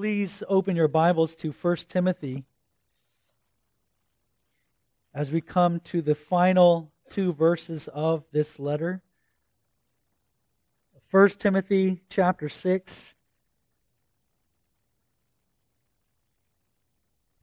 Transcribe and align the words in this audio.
please 0.00 0.42
open 0.48 0.76
your 0.76 0.88
Bibles 0.88 1.34
to 1.34 1.52
1 1.52 1.76
Timothy 1.90 2.46
as 5.12 5.30
we 5.30 5.42
come 5.42 5.78
to 5.80 6.00
the 6.00 6.14
final 6.14 6.90
two 7.10 7.34
verses 7.34 7.86
of 7.92 8.24
this 8.32 8.58
letter. 8.58 9.02
1 11.10 11.28
Timothy 11.38 12.00
chapter 12.08 12.48
6, 12.48 13.14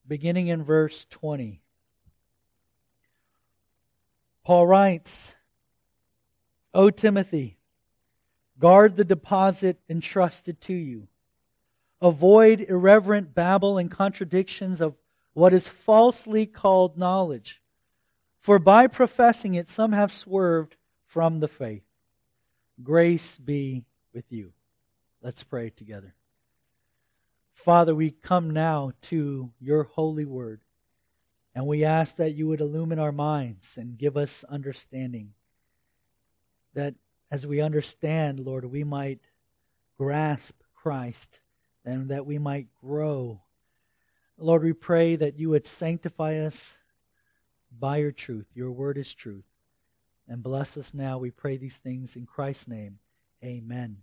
beginning 0.07 0.47
in 0.47 0.63
verse 0.63 1.05
20. 1.11 1.61
Paul 4.43 4.65
writes, 4.65 5.35
O 6.73 6.89
Timothy, 6.89 7.59
guard 8.57 8.95
the 8.95 9.05
deposit 9.05 9.77
entrusted 9.87 10.59
to 10.61 10.73
you. 10.73 11.07
Avoid 12.01 12.61
irreverent 12.61 13.33
babble 13.33 13.77
and 13.77 13.89
contradictions 13.89 14.81
of 14.81 14.95
what 15.33 15.53
is 15.53 15.67
falsely 15.67 16.45
called 16.45 16.97
knowledge. 16.97 17.61
For 18.39 18.59
by 18.59 18.87
professing 18.87 19.55
it, 19.55 19.69
some 19.69 19.91
have 19.91 20.13
swerved 20.13 20.75
from 21.07 21.39
the 21.39 21.47
faith. 21.47 21.83
Grace 22.83 23.37
be 23.37 23.83
with 24.13 24.25
you. 24.31 24.53
Let's 25.21 25.43
pray 25.43 25.71
together. 25.71 26.13
Father, 27.53 27.93
we 27.93 28.11
come 28.11 28.51
now 28.51 28.91
to 29.03 29.51
your 29.59 29.83
holy 29.83 30.25
word. 30.25 30.61
And 31.55 31.65
we 31.65 31.83
ask 31.83 32.17
that 32.17 32.35
you 32.35 32.47
would 32.47 32.61
illumine 32.61 32.99
our 32.99 33.11
minds 33.11 33.77
and 33.77 33.97
give 33.97 34.15
us 34.15 34.45
understanding. 34.47 35.33
That 36.75 36.93
as 37.31 37.47
we 37.47 37.61
understand, 37.61 38.39
Lord, 38.39 38.63
we 38.65 38.83
might 38.83 39.21
grasp 39.97 40.53
Christ 40.75 41.39
and 41.87 42.09
that 42.09 42.25
we 42.25 42.37
might 42.37 42.67
grow. 42.83 43.39
Lord, 44.37 44.61
we 44.61 44.73
pray 44.73 45.15
that 45.15 45.39
you 45.39 45.49
would 45.49 45.65
sanctify 45.65 46.39
us 46.39 46.75
by 47.79 47.97
your 47.97 48.11
truth. 48.11 48.45
Your 48.53 48.71
word 48.71 48.97
is 48.97 49.13
truth. 49.13 49.45
And 50.27 50.43
bless 50.43 50.75
us 50.75 50.93
now. 50.93 51.17
We 51.17 51.31
pray 51.31 51.55
these 51.55 51.77
things 51.77 52.17
in 52.17 52.25
Christ's 52.25 52.67
name. 52.67 52.99
Amen. 53.41 53.97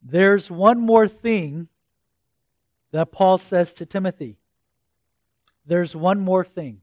There's 0.00 0.48
one 0.48 0.80
more 0.80 1.08
thing 1.08 1.66
that 2.92 3.10
Paul 3.10 3.38
says 3.38 3.74
to 3.74 3.86
Timothy 3.86 4.36
there's 5.66 5.94
one 5.94 6.20
more 6.20 6.44
thing. 6.44 6.80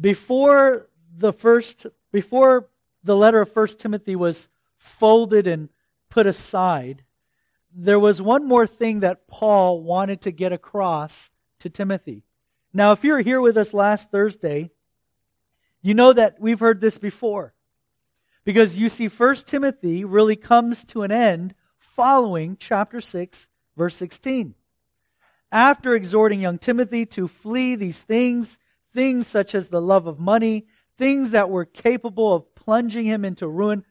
Before 0.00 0.88
the 1.16 1.32
first 1.32 1.86
before 2.10 2.68
the 3.04 3.16
letter 3.16 3.40
of 3.40 3.52
First 3.52 3.78
Timothy 3.78 4.16
was 4.16 4.48
folded 4.76 5.46
and 5.46 5.68
put 6.10 6.26
aside, 6.26 7.02
there 7.74 7.98
was 7.98 8.20
one 8.20 8.46
more 8.46 8.66
thing 8.66 9.00
that 9.00 9.26
Paul 9.26 9.82
wanted 9.82 10.22
to 10.22 10.30
get 10.30 10.52
across 10.52 11.30
to 11.60 11.70
Timothy. 11.70 12.22
Now, 12.72 12.92
if 12.92 13.04
you're 13.04 13.20
here 13.20 13.40
with 13.40 13.56
us 13.56 13.74
last 13.74 14.10
Thursday, 14.10 14.70
you 15.82 15.94
know 15.94 16.12
that 16.12 16.40
we've 16.40 16.60
heard 16.60 16.80
this 16.80 16.98
before. 16.98 17.54
Because 18.44 18.76
you 18.76 18.88
see, 18.88 19.08
First 19.08 19.46
Timothy 19.46 20.04
really 20.04 20.36
comes 20.36 20.84
to 20.86 21.02
an 21.02 21.12
end 21.12 21.54
following 21.78 22.56
chapter 22.58 23.00
6, 23.00 23.46
verse 23.76 23.96
16 23.96 24.54
after 25.52 25.94
exhorting 25.94 26.40
young 26.40 26.58
Timothy 26.58 27.04
to 27.04 27.28
flee 27.28 27.76
these 27.76 27.98
things, 27.98 28.58
things 28.94 29.26
such 29.26 29.54
as 29.54 29.68
the 29.68 29.82
love 29.82 30.06
of 30.06 30.18
money, 30.18 30.66
things 30.98 31.30
that 31.30 31.50
were 31.50 31.66
capable 31.66 32.34
of 32.34 32.54
plunging 32.54 33.04
him 33.04 33.24
into 33.24 33.46
ruin, 33.46 33.84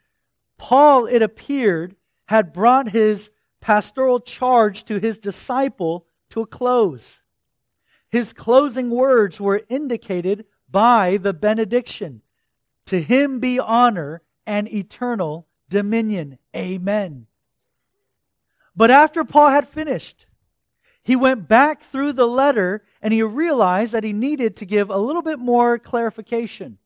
Paul, 0.58 1.06
it 1.06 1.22
appeared, 1.22 1.96
had 2.26 2.52
brought 2.52 2.90
his 2.90 3.30
pastoral 3.62 4.20
charge 4.20 4.84
to 4.86 5.00
his 5.00 5.20
disciple 5.20 6.06
to 6.32 6.42
a 6.42 6.46
close. 6.46 7.22
His 8.10 8.34
closing 8.34 8.90
words 8.90 9.40
were 9.40 9.62
indicated 9.70 10.46
by 10.70 11.18
the 11.18 11.34
benediction 11.34 12.22
To 12.88 13.02
him 13.02 13.40
be 13.40 13.60
honor 13.60 14.22
and 14.46 14.68
eternal 14.68 15.48
dominion. 15.70 16.38
Amen. 16.56 17.28
But 18.76 18.92
after 18.92 19.24
Paul 19.24 19.50
had 19.50 19.68
finished, 19.68 20.26
he 21.04 21.16
went 21.16 21.48
back 21.48 21.84
through 21.84 22.14
the 22.14 22.28
letter 22.28 22.84
and 23.02 23.14
he 23.14 23.24
realized 23.24 23.94
that 23.94 24.04
he 24.04 24.14
needed 24.14 24.58
to 24.58 24.66
give 24.66 24.90
a 24.90 24.98
little 24.98 25.22
bit 25.22 25.40
more 25.40 25.80
clarification. 25.80 26.78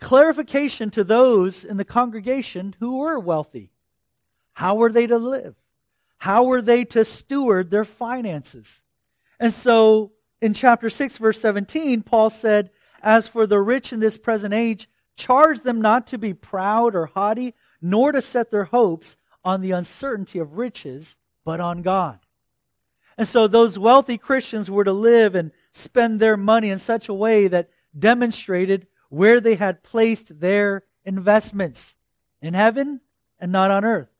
Clarification 0.00 0.90
to 0.90 1.04
those 1.04 1.64
in 1.64 1.76
the 1.76 1.84
congregation 1.84 2.74
who 2.80 2.98
were 2.98 3.18
wealthy. 3.18 3.70
How 4.52 4.74
were 4.74 4.92
they 4.92 5.06
to 5.06 5.18
live? 5.18 5.54
How 6.22 6.44
were 6.44 6.62
they 6.62 6.84
to 6.84 7.04
steward 7.04 7.72
their 7.72 7.84
finances? 7.84 8.80
And 9.40 9.52
so 9.52 10.12
in 10.40 10.54
chapter 10.54 10.88
6, 10.88 11.18
verse 11.18 11.40
17, 11.40 12.02
Paul 12.02 12.30
said, 12.30 12.70
As 13.02 13.26
for 13.26 13.44
the 13.44 13.58
rich 13.58 13.92
in 13.92 13.98
this 13.98 14.16
present 14.16 14.54
age, 14.54 14.88
charge 15.16 15.62
them 15.62 15.82
not 15.82 16.06
to 16.06 16.18
be 16.18 16.32
proud 16.32 16.94
or 16.94 17.06
haughty, 17.06 17.54
nor 17.80 18.12
to 18.12 18.22
set 18.22 18.52
their 18.52 18.66
hopes 18.66 19.16
on 19.42 19.62
the 19.62 19.72
uncertainty 19.72 20.38
of 20.38 20.58
riches, 20.58 21.16
but 21.44 21.58
on 21.58 21.82
God. 21.82 22.20
And 23.18 23.26
so 23.26 23.48
those 23.48 23.76
wealthy 23.76 24.16
Christians 24.16 24.70
were 24.70 24.84
to 24.84 24.92
live 24.92 25.34
and 25.34 25.50
spend 25.72 26.20
their 26.20 26.36
money 26.36 26.70
in 26.70 26.78
such 26.78 27.08
a 27.08 27.14
way 27.14 27.48
that 27.48 27.68
demonstrated 27.98 28.86
where 29.08 29.40
they 29.40 29.56
had 29.56 29.82
placed 29.82 30.38
their 30.38 30.84
investments 31.04 31.96
in 32.40 32.54
heaven 32.54 33.00
and 33.40 33.50
not 33.50 33.72
on 33.72 33.84
earth. 33.84 34.11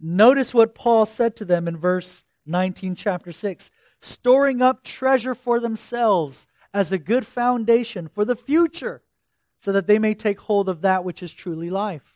Notice 0.00 0.52
what 0.52 0.74
Paul 0.74 1.06
said 1.06 1.36
to 1.36 1.44
them 1.44 1.68
in 1.68 1.76
verse 1.76 2.24
19, 2.46 2.94
chapter 2.94 3.32
6 3.32 3.70
storing 4.00 4.62
up 4.62 4.84
treasure 4.84 5.34
for 5.34 5.58
themselves 5.58 6.46
as 6.72 6.92
a 6.92 6.98
good 6.98 7.26
foundation 7.26 8.08
for 8.08 8.24
the 8.24 8.36
future, 8.36 9.02
so 9.60 9.72
that 9.72 9.86
they 9.86 9.98
may 9.98 10.14
take 10.14 10.38
hold 10.38 10.68
of 10.68 10.82
that 10.82 11.02
which 11.02 11.22
is 11.22 11.32
truly 11.32 11.70
life. 11.70 12.14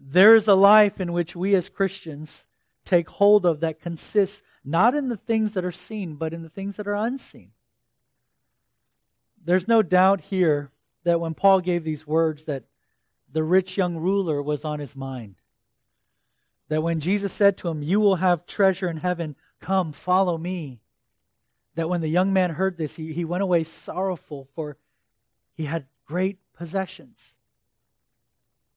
There 0.00 0.34
is 0.34 0.48
a 0.48 0.54
life 0.54 1.00
in 1.00 1.12
which 1.12 1.36
we 1.36 1.54
as 1.54 1.68
Christians 1.68 2.44
take 2.86 3.08
hold 3.08 3.44
of 3.44 3.60
that 3.60 3.82
consists 3.82 4.42
not 4.64 4.94
in 4.94 5.08
the 5.08 5.18
things 5.18 5.52
that 5.54 5.64
are 5.64 5.70
seen, 5.70 6.14
but 6.14 6.32
in 6.32 6.42
the 6.42 6.48
things 6.48 6.76
that 6.76 6.88
are 6.88 6.94
unseen. 6.94 7.50
There's 9.44 9.68
no 9.68 9.82
doubt 9.82 10.22
here 10.22 10.70
that 11.04 11.20
when 11.20 11.34
Paul 11.34 11.60
gave 11.60 11.84
these 11.84 12.06
words 12.06 12.44
that 12.44 12.64
the 13.32 13.42
rich 13.42 13.76
young 13.76 13.96
ruler 13.96 14.42
was 14.42 14.64
on 14.64 14.80
his 14.80 14.96
mind. 14.96 15.36
That 16.70 16.84
when 16.84 17.00
Jesus 17.00 17.32
said 17.32 17.56
to 17.58 17.68
him, 17.68 17.82
You 17.82 17.98
will 17.98 18.16
have 18.16 18.46
treasure 18.46 18.88
in 18.88 18.98
heaven, 18.98 19.34
come, 19.60 19.92
follow 19.92 20.38
me. 20.38 20.80
That 21.74 21.88
when 21.88 22.00
the 22.00 22.08
young 22.08 22.32
man 22.32 22.50
heard 22.50 22.78
this, 22.78 22.94
he, 22.94 23.12
he 23.12 23.24
went 23.24 23.42
away 23.42 23.64
sorrowful, 23.64 24.48
for 24.54 24.76
he 25.54 25.64
had 25.64 25.86
great 26.06 26.38
possessions. 26.54 27.34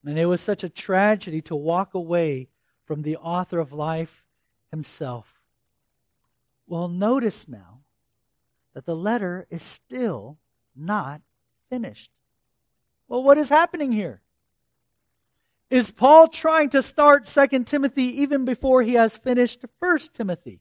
And 0.04 0.18
it 0.18 0.26
was 0.26 0.40
such 0.40 0.64
a 0.64 0.68
tragedy 0.68 1.40
to 1.42 1.54
walk 1.54 1.94
away 1.94 2.48
from 2.84 3.02
the 3.02 3.16
author 3.16 3.60
of 3.60 3.72
life 3.72 4.24
himself. 4.72 5.40
Well, 6.66 6.88
notice 6.88 7.46
now 7.46 7.78
that 8.74 8.86
the 8.86 8.96
letter 8.96 9.46
is 9.50 9.62
still 9.62 10.36
not 10.74 11.20
finished. 11.70 12.10
Well, 13.06 13.22
what 13.22 13.38
is 13.38 13.48
happening 13.48 13.92
here? 13.92 14.20
Is 15.70 15.90
Paul 15.90 16.28
trying 16.28 16.70
to 16.70 16.82
start 16.82 17.26
2 17.26 17.64
Timothy 17.64 18.22
even 18.22 18.44
before 18.44 18.82
he 18.82 18.94
has 18.94 19.16
finished 19.16 19.64
1 19.78 19.98
Timothy? 20.12 20.60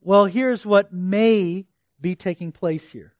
Well, 0.00 0.26
here's 0.26 0.66
what 0.66 0.92
may 0.92 1.66
be 2.00 2.14
taking 2.14 2.52
place 2.52 2.88
here. 2.88 3.14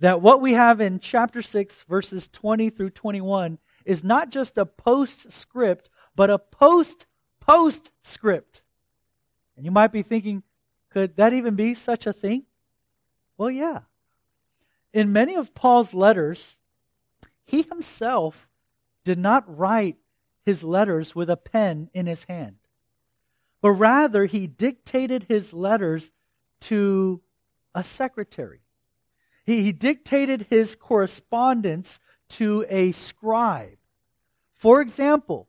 That 0.00 0.22
what 0.22 0.40
we 0.40 0.52
have 0.52 0.80
in 0.80 1.00
chapter 1.00 1.42
6, 1.42 1.82
verses 1.88 2.28
20 2.32 2.70
through 2.70 2.90
21, 2.90 3.58
is 3.84 4.04
not 4.04 4.30
just 4.30 4.58
a 4.58 4.66
postscript 4.66 5.90
but 6.18 6.30
a 6.30 6.38
post 6.38 7.06
postscript. 7.38 8.62
And 9.56 9.64
you 9.64 9.70
might 9.70 9.92
be 9.92 10.02
thinking, 10.02 10.42
could 10.90 11.16
that 11.16 11.32
even 11.32 11.54
be 11.54 11.74
such 11.74 12.06
a 12.06 12.12
thing? 12.12 12.42
Well, 13.36 13.50
yeah. 13.50 13.82
In 14.92 15.12
many 15.12 15.36
of 15.36 15.54
Paul's 15.54 15.94
letters, 15.94 16.56
he 17.44 17.62
himself 17.62 18.48
did 19.08 19.18
not 19.18 19.56
write 19.56 19.96
his 20.44 20.62
letters 20.62 21.14
with 21.14 21.30
a 21.30 21.36
pen 21.38 21.88
in 21.94 22.04
his 22.04 22.24
hand, 22.24 22.56
but 23.62 23.70
rather 23.70 24.26
he 24.26 24.46
dictated 24.46 25.24
his 25.26 25.54
letters 25.54 26.10
to 26.60 27.22
a 27.74 27.82
secretary. 27.82 28.60
He, 29.46 29.62
he 29.62 29.72
dictated 29.72 30.48
his 30.50 30.74
correspondence 30.74 31.98
to 32.36 32.66
a 32.68 32.92
scribe. 32.92 33.78
For 34.52 34.82
example, 34.82 35.48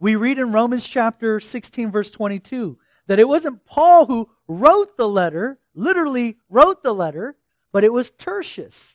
we 0.00 0.16
read 0.16 0.38
in 0.38 0.50
Romans 0.50 0.86
chapter 0.86 1.40
16, 1.40 1.90
verse 1.90 2.10
22, 2.10 2.78
that 3.06 3.18
it 3.18 3.28
wasn't 3.28 3.66
Paul 3.66 4.06
who 4.06 4.30
wrote 4.48 4.96
the 4.96 5.08
letter, 5.08 5.58
literally 5.74 6.38
wrote 6.48 6.82
the 6.82 6.94
letter, 6.94 7.36
but 7.70 7.84
it 7.84 7.92
was 7.92 8.12
Tertius. 8.12 8.93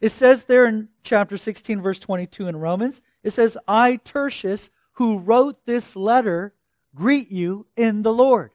It 0.00 0.12
says 0.12 0.44
there 0.44 0.66
in 0.66 0.88
chapter 1.02 1.36
16, 1.36 1.80
verse 1.80 1.98
22 1.98 2.48
in 2.48 2.56
Romans, 2.56 3.00
it 3.22 3.32
says, 3.32 3.56
I, 3.66 3.96
Tertius, 3.96 4.70
who 4.92 5.18
wrote 5.18 5.64
this 5.66 5.96
letter 5.96 6.54
greet 6.94 7.30
you 7.30 7.66
in 7.76 8.02
the 8.02 8.12
Lord. 8.12 8.52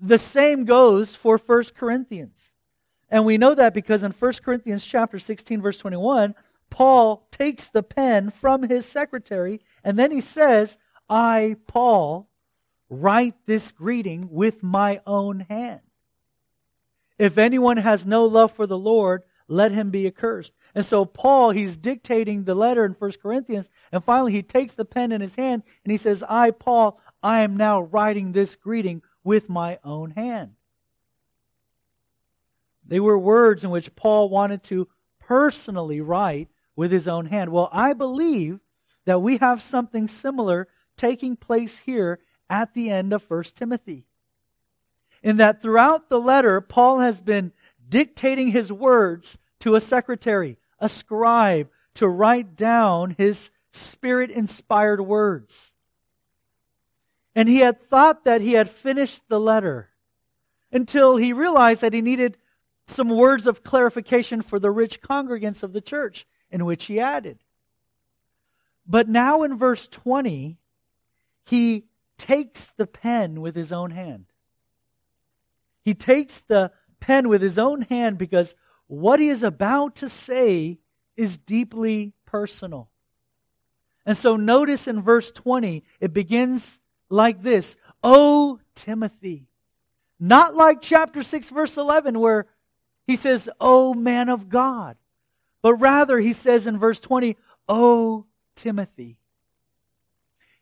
The 0.00 0.18
same 0.18 0.64
goes 0.64 1.14
for 1.14 1.38
1 1.38 1.64
Corinthians. 1.76 2.52
And 3.10 3.24
we 3.24 3.38
know 3.38 3.54
that 3.54 3.74
because 3.74 4.02
in 4.02 4.12
1 4.12 4.32
Corinthians 4.44 4.84
chapter 4.84 5.18
16 5.18 5.60
verse 5.60 5.78
21, 5.78 6.34
Paul 6.70 7.26
takes 7.30 7.66
the 7.66 7.82
pen 7.82 8.30
from 8.30 8.62
his 8.62 8.86
secretary 8.86 9.60
and 9.84 9.98
then 9.98 10.10
he 10.10 10.22
says, 10.22 10.78
"I 11.10 11.56
Paul 11.66 12.28
write 12.88 13.34
this 13.44 13.70
greeting 13.70 14.30
with 14.30 14.62
my 14.62 15.02
own 15.06 15.40
hand." 15.40 15.80
If 17.18 17.36
anyone 17.36 17.76
has 17.76 18.06
no 18.06 18.24
love 18.24 18.52
for 18.52 18.66
the 18.66 18.78
Lord, 18.78 19.22
let 19.52 19.72
him 19.72 19.90
be 19.90 20.06
accursed. 20.06 20.52
And 20.74 20.84
so 20.84 21.04
Paul, 21.04 21.50
he's 21.50 21.76
dictating 21.76 22.44
the 22.44 22.54
letter 22.54 22.84
in 22.84 22.92
1 22.92 23.12
Corinthians, 23.22 23.68
and 23.92 24.02
finally 24.02 24.32
he 24.32 24.42
takes 24.42 24.72
the 24.72 24.84
pen 24.84 25.12
in 25.12 25.20
his 25.20 25.34
hand 25.34 25.62
and 25.84 25.92
he 25.92 25.98
says, 25.98 26.24
I, 26.26 26.50
Paul, 26.50 26.98
I 27.22 27.40
am 27.40 27.56
now 27.56 27.82
writing 27.82 28.32
this 28.32 28.56
greeting 28.56 29.02
with 29.22 29.48
my 29.48 29.78
own 29.84 30.12
hand. 30.12 30.52
They 32.86 32.98
were 32.98 33.18
words 33.18 33.62
in 33.62 33.70
which 33.70 33.94
Paul 33.94 34.28
wanted 34.28 34.62
to 34.64 34.88
personally 35.20 36.00
write 36.00 36.48
with 36.74 36.90
his 36.90 37.06
own 37.06 37.26
hand. 37.26 37.50
Well, 37.52 37.68
I 37.72 37.92
believe 37.92 38.58
that 39.04 39.20
we 39.20 39.36
have 39.36 39.62
something 39.62 40.08
similar 40.08 40.68
taking 40.96 41.36
place 41.36 41.78
here 41.78 42.20
at 42.48 42.74
the 42.74 42.90
end 42.90 43.12
of 43.12 43.28
1 43.28 43.44
Timothy. 43.54 44.06
In 45.22 45.36
that 45.36 45.62
throughout 45.62 46.08
the 46.08 46.20
letter, 46.20 46.60
Paul 46.60 46.98
has 46.98 47.20
been 47.20 47.52
dictating 47.88 48.48
his 48.48 48.72
words 48.72 49.38
to 49.62 49.76
a 49.76 49.80
secretary, 49.80 50.58
a 50.80 50.88
scribe, 50.88 51.70
to 51.94 52.08
write 52.08 52.56
down 52.56 53.14
his 53.16 53.50
spirit 53.70 54.30
inspired 54.30 55.00
words. 55.00 55.70
And 57.36 57.48
he 57.48 57.58
had 57.58 57.88
thought 57.88 58.24
that 58.24 58.40
he 58.40 58.52
had 58.54 58.68
finished 58.68 59.22
the 59.28 59.38
letter 59.38 59.88
until 60.72 61.16
he 61.16 61.32
realized 61.32 61.80
that 61.82 61.92
he 61.92 62.00
needed 62.00 62.36
some 62.88 63.08
words 63.08 63.46
of 63.46 63.62
clarification 63.62 64.42
for 64.42 64.58
the 64.58 64.70
rich 64.70 65.00
congregants 65.00 65.62
of 65.62 65.72
the 65.72 65.80
church, 65.80 66.26
in 66.50 66.64
which 66.64 66.86
he 66.86 66.98
added. 66.98 67.38
But 68.84 69.08
now 69.08 69.44
in 69.44 69.56
verse 69.56 69.86
20, 69.86 70.58
he 71.44 71.84
takes 72.18 72.66
the 72.76 72.86
pen 72.86 73.40
with 73.40 73.54
his 73.54 73.70
own 73.70 73.92
hand. 73.92 74.26
He 75.84 75.94
takes 75.94 76.40
the 76.40 76.72
pen 76.98 77.28
with 77.28 77.42
his 77.42 77.58
own 77.58 77.82
hand 77.82 78.18
because 78.18 78.56
what 78.92 79.20
he 79.20 79.28
is 79.28 79.42
about 79.42 79.96
to 79.96 80.08
say 80.10 80.78
is 81.16 81.38
deeply 81.38 82.12
personal. 82.26 82.90
And 84.04 84.14
so 84.14 84.36
notice 84.36 84.86
in 84.86 85.00
verse 85.00 85.30
20, 85.30 85.82
it 86.00 86.12
begins 86.12 86.78
like 87.08 87.42
this 87.42 87.76
O 88.02 88.60
Timothy. 88.74 89.46
Not 90.20 90.54
like 90.54 90.82
chapter 90.82 91.22
6, 91.22 91.48
verse 91.48 91.78
11, 91.78 92.20
where 92.20 92.46
he 93.06 93.16
says, 93.16 93.48
O 93.58 93.94
man 93.94 94.28
of 94.28 94.50
God. 94.50 94.98
But 95.62 95.76
rather, 95.76 96.18
he 96.18 96.34
says 96.34 96.66
in 96.66 96.78
verse 96.78 97.00
20, 97.00 97.38
O 97.70 98.26
Timothy. 98.56 99.18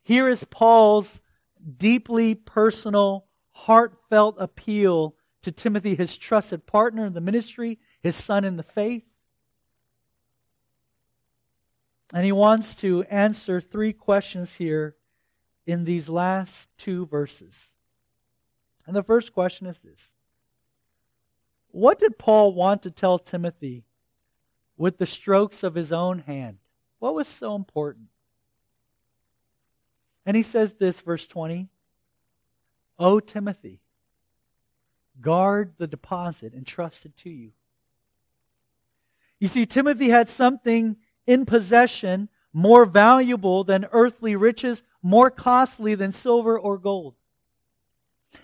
Here 0.03 0.29
is 0.29 0.45
Paul's 0.45 1.21
deeply 1.79 2.37
personal, 2.37 3.27
heartfelt 3.51 4.37
appeal 4.39 5.17
to 5.43 5.51
Timothy, 5.51 5.97
his 5.97 6.17
trusted 6.17 6.65
partner 6.65 7.07
in 7.07 7.13
the 7.13 7.21
ministry, 7.21 7.81
his 8.03 8.17
son 8.17 8.45
in 8.45 8.57
the 8.57 8.63
faith. 8.63 9.05
And 12.13 12.25
he 12.25 12.33
wants 12.33 12.75
to 12.77 13.05
answer 13.05 13.61
three 13.61 13.93
questions 13.93 14.55
here 14.55 14.97
in 15.67 15.85
these 15.85 16.09
last 16.09 16.69
two 16.77 17.07
verses. 17.07 17.55
And 18.87 18.97
the 18.97 19.03
first 19.03 19.33
question 19.33 19.67
is 19.67 19.79
this 19.79 20.01
What 21.71 22.01
did 22.01 22.19
Paul 22.19 22.53
want 22.55 22.83
to 22.83 22.91
tell 22.91 23.19
Timothy 23.19 23.85
with 24.77 24.99
the 24.99 25.07
strokes 25.07 25.63
of 25.63 25.75
his 25.75 25.93
own 25.93 26.21
hand? 26.21 26.59
What 26.99 27.15
was 27.15 27.29
so 27.29 27.55
important? 27.55 28.09
And 30.27 30.37
he 30.37 30.43
says 30.43 30.75
this, 30.75 31.01
verse 31.01 31.27
20 31.27 31.69
O 32.99 33.21
Timothy, 33.21 33.81
guard 35.21 35.75
the 35.79 35.87
deposit 35.87 36.53
entrusted 36.53 37.17
to 37.19 37.31
you. 37.31 37.53
You 39.41 39.49
see, 39.49 39.67
Timothy 39.67 40.11
had 40.11 40.29
something 40.29 40.97
in 41.27 41.47
possession 41.47 42.29
more 42.53 42.85
valuable 42.85 43.65
than 43.65 43.89
earthly 43.91 44.37
riches, 44.37 44.83
more 45.03 45.31
costly 45.31 45.95
than 45.95 46.13
silver 46.13 46.59
or 46.59 46.79
gold. 46.79 47.15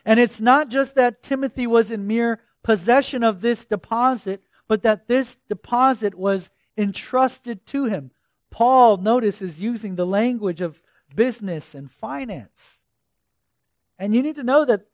And 0.05 0.19
it's 0.19 0.41
not 0.41 0.69
just 0.69 0.95
that 0.95 1.23
Timothy 1.23 1.67
was 1.67 1.91
in 1.91 2.07
mere 2.07 2.41
possession 2.63 3.23
of 3.23 3.41
this 3.41 3.65
deposit, 3.65 4.43
but 4.69 4.83
that 4.83 5.07
this 5.07 5.37
deposit 5.49 6.15
was 6.15 6.51
entrusted 6.77 7.65
to 7.67 7.85
him. 7.85 8.11
Paul, 8.51 8.97
notice, 8.97 9.43
is 9.43 9.61
using 9.61 9.95
the 9.95 10.07
language 10.07 10.61
of 10.61 10.81
business 11.15 11.75
and 11.75 11.91
finance. 11.91 12.79
And 13.99 14.15
you 14.15 14.23
need 14.23 14.37
to 14.37 14.43
know 14.43 14.65
that 14.65 14.87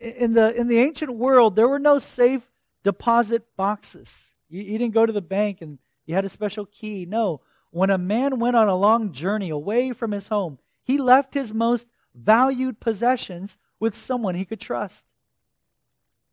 in 0.00 0.32
the, 0.32 0.54
in 0.54 0.68
the 0.68 0.78
ancient 0.78 1.12
world, 1.12 1.56
there 1.56 1.68
were 1.68 1.78
no 1.78 1.98
safe 1.98 2.42
deposit 2.84 3.44
boxes. 3.56 4.10
You, 4.48 4.62
you 4.62 4.78
didn't 4.78 4.94
go 4.94 5.06
to 5.06 5.12
the 5.12 5.20
bank 5.20 5.62
and 5.62 5.78
you 6.06 6.14
had 6.14 6.24
a 6.24 6.30
special 6.30 6.66
key. 6.66 7.06
No. 7.06 7.40
When 7.70 7.90
a 7.90 7.98
man 7.98 8.38
went 8.38 8.56
on 8.56 8.68
a 8.68 8.76
long 8.76 9.12
journey 9.12 9.50
away 9.50 9.92
from 9.92 10.12
his 10.12 10.28
home, 10.28 10.58
he 10.82 10.98
left 10.98 11.34
his 11.34 11.52
most 11.52 11.86
valued 12.14 12.80
possessions 12.80 13.56
with 13.78 13.96
someone 13.96 14.34
he 14.34 14.44
could 14.44 14.60
trust. 14.60 15.04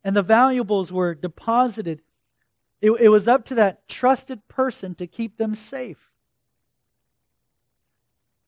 And 0.04 0.16
the 0.16 0.22
valuables 0.22 0.92
were 0.92 1.16
deposited. 1.16 2.02
It, 2.82 2.92
it 2.92 3.10
was 3.10 3.28
up 3.28 3.46
to 3.46 3.56
that 3.56 3.88
trusted 3.88 4.48
person 4.48 4.96
to 4.96 5.08
keep 5.08 5.38
them 5.38 5.56
safe. 5.56 6.12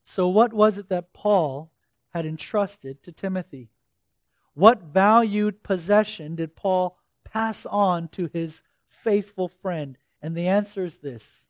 So, 0.04 0.28
what 0.28 0.52
was 0.52 0.78
it 0.78 0.88
that 0.88 1.12
Paul 1.12 1.70
had 2.10 2.24
entrusted 2.24 3.02
to 3.02 3.12
Timothy? 3.12 3.70
What 4.54 4.82
valued 4.82 5.62
possession 5.62 6.36
did 6.36 6.56
Paul 6.56 6.98
pass 7.24 7.66
on 7.66 8.08
to 8.08 8.30
his 8.32 8.62
faithful 9.06 9.46
friend? 9.46 9.96
And 10.20 10.36
the 10.36 10.48
answer 10.48 10.84
is 10.84 10.96
this 10.96 11.46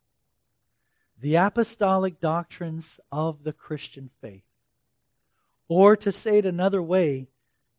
the 1.18 1.36
apostolic 1.36 2.20
doctrines 2.20 3.00
of 3.10 3.42
the 3.42 3.52
Christian 3.54 4.10
faith. 4.20 4.42
Or 5.66 5.96
to 5.96 6.12
say 6.12 6.38
it 6.38 6.46
another 6.46 6.82
way, 6.82 7.28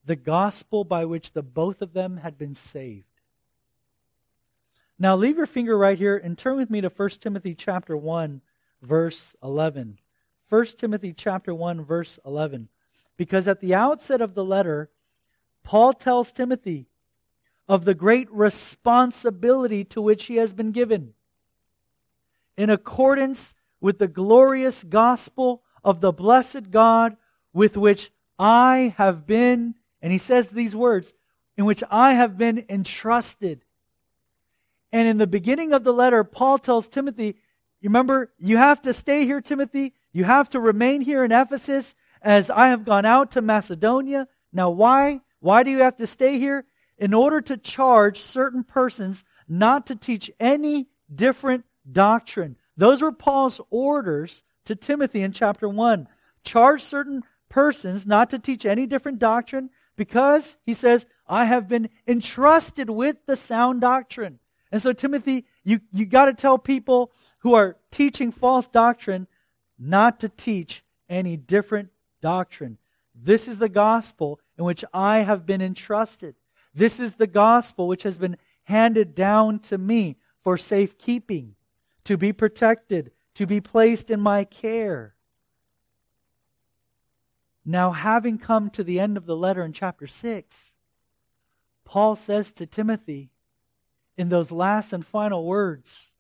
the 0.04 0.16
gospel 0.16 0.84
by 0.84 1.06
which 1.06 1.34
the 1.34 1.44
both 1.44 1.84
of 1.84 1.94
them 1.94 2.18
had 2.18 2.38
been 2.40 2.56
saved. 2.56 3.06
Now 4.98 5.16
leave 5.16 5.38
your 5.38 5.46
finger 5.46 5.78
right 5.78 5.98
here 5.98 6.18
and 6.18 6.36
turn 6.36 6.58
with 6.58 6.72
me 6.72 6.82
to 6.82 6.90
1 6.90 7.10
Timothy 7.22 7.54
chapter 7.54 7.96
1 7.96 8.42
verse 8.82 9.36
11. 9.44 10.00
1 10.50 10.66
Timothy 10.78 11.14
chapter 11.14 11.54
1 11.54 11.86
verse 11.86 12.18
11. 12.26 12.70
Because 13.16 13.48
at 13.48 13.60
the 13.60 13.76
outset 13.76 14.22
of 14.22 14.34
the 14.34 14.44
letter, 14.44 14.90
Paul 15.64 15.94
tells 15.94 16.32
Timothy 16.32 16.88
of 17.68 17.86
the 17.86 17.94
great 17.94 18.32
responsibility 18.32 19.84
to 19.84 20.02
which 20.02 20.26
he 20.26 20.38
has 20.38 20.54
been 20.54 20.72
given. 20.72 21.14
In 22.58 22.70
accordance 22.70 23.54
with 23.82 24.00
the 24.00 24.08
glorious 24.08 24.84
gospel 24.84 25.62
of 25.84 26.02
the 26.02 26.12
blessed 26.12 26.72
God 26.72 27.18
with 27.54 27.78
which 27.78 28.12
I 28.40 28.94
have 28.98 29.26
been, 29.26 29.76
and 30.02 30.12
he 30.12 30.18
says 30.18 30.50
these 30.50 30.76
words, 30.76 31.14
in 31.58 31.66
which 31.66 31.84
I 31.90 32.14
have 32.14 32.38
been 32.38 32.66
entrusted. 32.70 33.64
And 34.92 35.08
in 35.08 35.18
the 35.18 35.28
beginning 35.28 35.74
of 35.74 35.84
the 35.84 35.94
letter, 35.94 36.24
Paul 36.24 36.60
tells 36.60 36.88
Timothy, 36.88 37.36
you 37.82 37.90
remember, 37.90 38.32
you 38.40 38.58
have 38.58 38.82
to 38.84 38.94
stay 38.94 39.26
here, 39.26 39.42
Timothy. 39.42 39.94
You 40.12 40.24
have 40.24 40.50
to 40.50 40.60
remain 40.60 41.02
here 41.02 41.24
in 41.24 41.32
Ephesus 41.32 41.94
as 42.22 42.50
I 42.50 42.70
have 42.70 42.86
gone 42.86 43.06
out 43.06 43.32
to 43.32 43.42
Macedonia. 43.42 44.28
Now, 44.52 44.72
why? 44.72 45.22
Why 45.40 45.64
do 45.64 45.70
you 45.70 45.80
have 45.80 45.98
to 45.98 46.08
stay 46.08 46.40
here? 46.40 46.66
In 46.98 47.14
order 47.14 47.42
to 47.42 47.58
charge 47.58 48.20
certain 48.22 48.64
persons 48.64 49.24
not 49.48 49.88
to 49.88 49.96
teach 49.96 50.32
any 50.40 50.88
different 51.14 51.66
doctrine. 51.92 52.58
Those 52.76 53.02
were 53.02 53.12
Paul's 53.12 53.62
orders 53.70 54.44
to 54.66 54.76
Timothy 54.76 55.22
in 55.22 55.32
chapter 55.32 55.70
1. 55.70 56.08
Charge 56.44 56.84
certain 56.84 57.24
persons 57.50 58.06
not 58.06 58.30
to 58.32 58.40
teach 58.40 58.66
any 58.66 58.86
different 58.86 59.20
doctrine 59.20 59.70
because, 59.96 60.58
he 60.66 60.74
says, 60.74 61.06
I 61.28 61.46
have 61.46 61.68
been 61.68 61.90
entrusted 62.08 62.90
with 62.90 63.18
the 63.26 63.36
sound 63.36 63.82
doctrine. 63.82 64.40
And 64.72 64.82
so, 64.82 64.94
Timothy, 64.94 65.46
you, 65.64 65.80
you 65.92 66.06
got 66.06 66.26
to 66.26 66.34
tell 66.34 66.58
people 66.58 67.12
who 67.40 67.54
are 67.54 67.78
teaching 67.92 68.32
false 68.32 68.68
doctrine 68.68 69.28
not 69.80 70.20
to 70.20 70.30
teach 70.30 70.84
any 71.10 71.38
different 71.38 71.90
doctrine. 72.22 72.78
This 73.16 73.48
is 73.48 73.58
the 73.58 73.70
gospel 73.70 74.40
in 74.58 74.66
which 74.66 74.84
I 74.94 75.20
have 75.20 75.46
been 75.46 75.62
entrusted. 75.62 76.36
This 76.78 77.00
is 77.00 77.16
the 77.16 77.26
gospel 77.26 77.88
which 77.88 78.04
has 78.04 78.20
been 78.20 78.38
handed 78.66 79.16
down 79.16 79.58
to 79.62 79.80
me 79.80 80.18
for 80.44 80.58
safekeeping, 80.58 81.56
to 82.04 82.18
be 82.18 82.32
protected, 82.32 83.10
to 83.34 83.48
be 83.48 83.60
placed 83.60 84.12
in 84.12 84.22
my 84.22 84.44
care. 84.44 85.16
Now, 87.66 87.94
having 87.94 88.38
come 88.38 88.70
to 88.70 88.84
the 88.84 89.00
end 89.00 89.18
of 89.18 89.26
the 89.26 89.36
letter 89.36 89.64
in 89.64 89.74
chapter 89.74 90.06
6, 90.06 90.72
Paul 91.84 92.16
says 92.16 92.52
to 92.52 92.68
Timothy 92.68 93.32
in 94.16 94.30
those 94.30 94.52
last 94.52 94.94
and 94.94 95.04
final 95.04 95.46
words, 95.46 96.12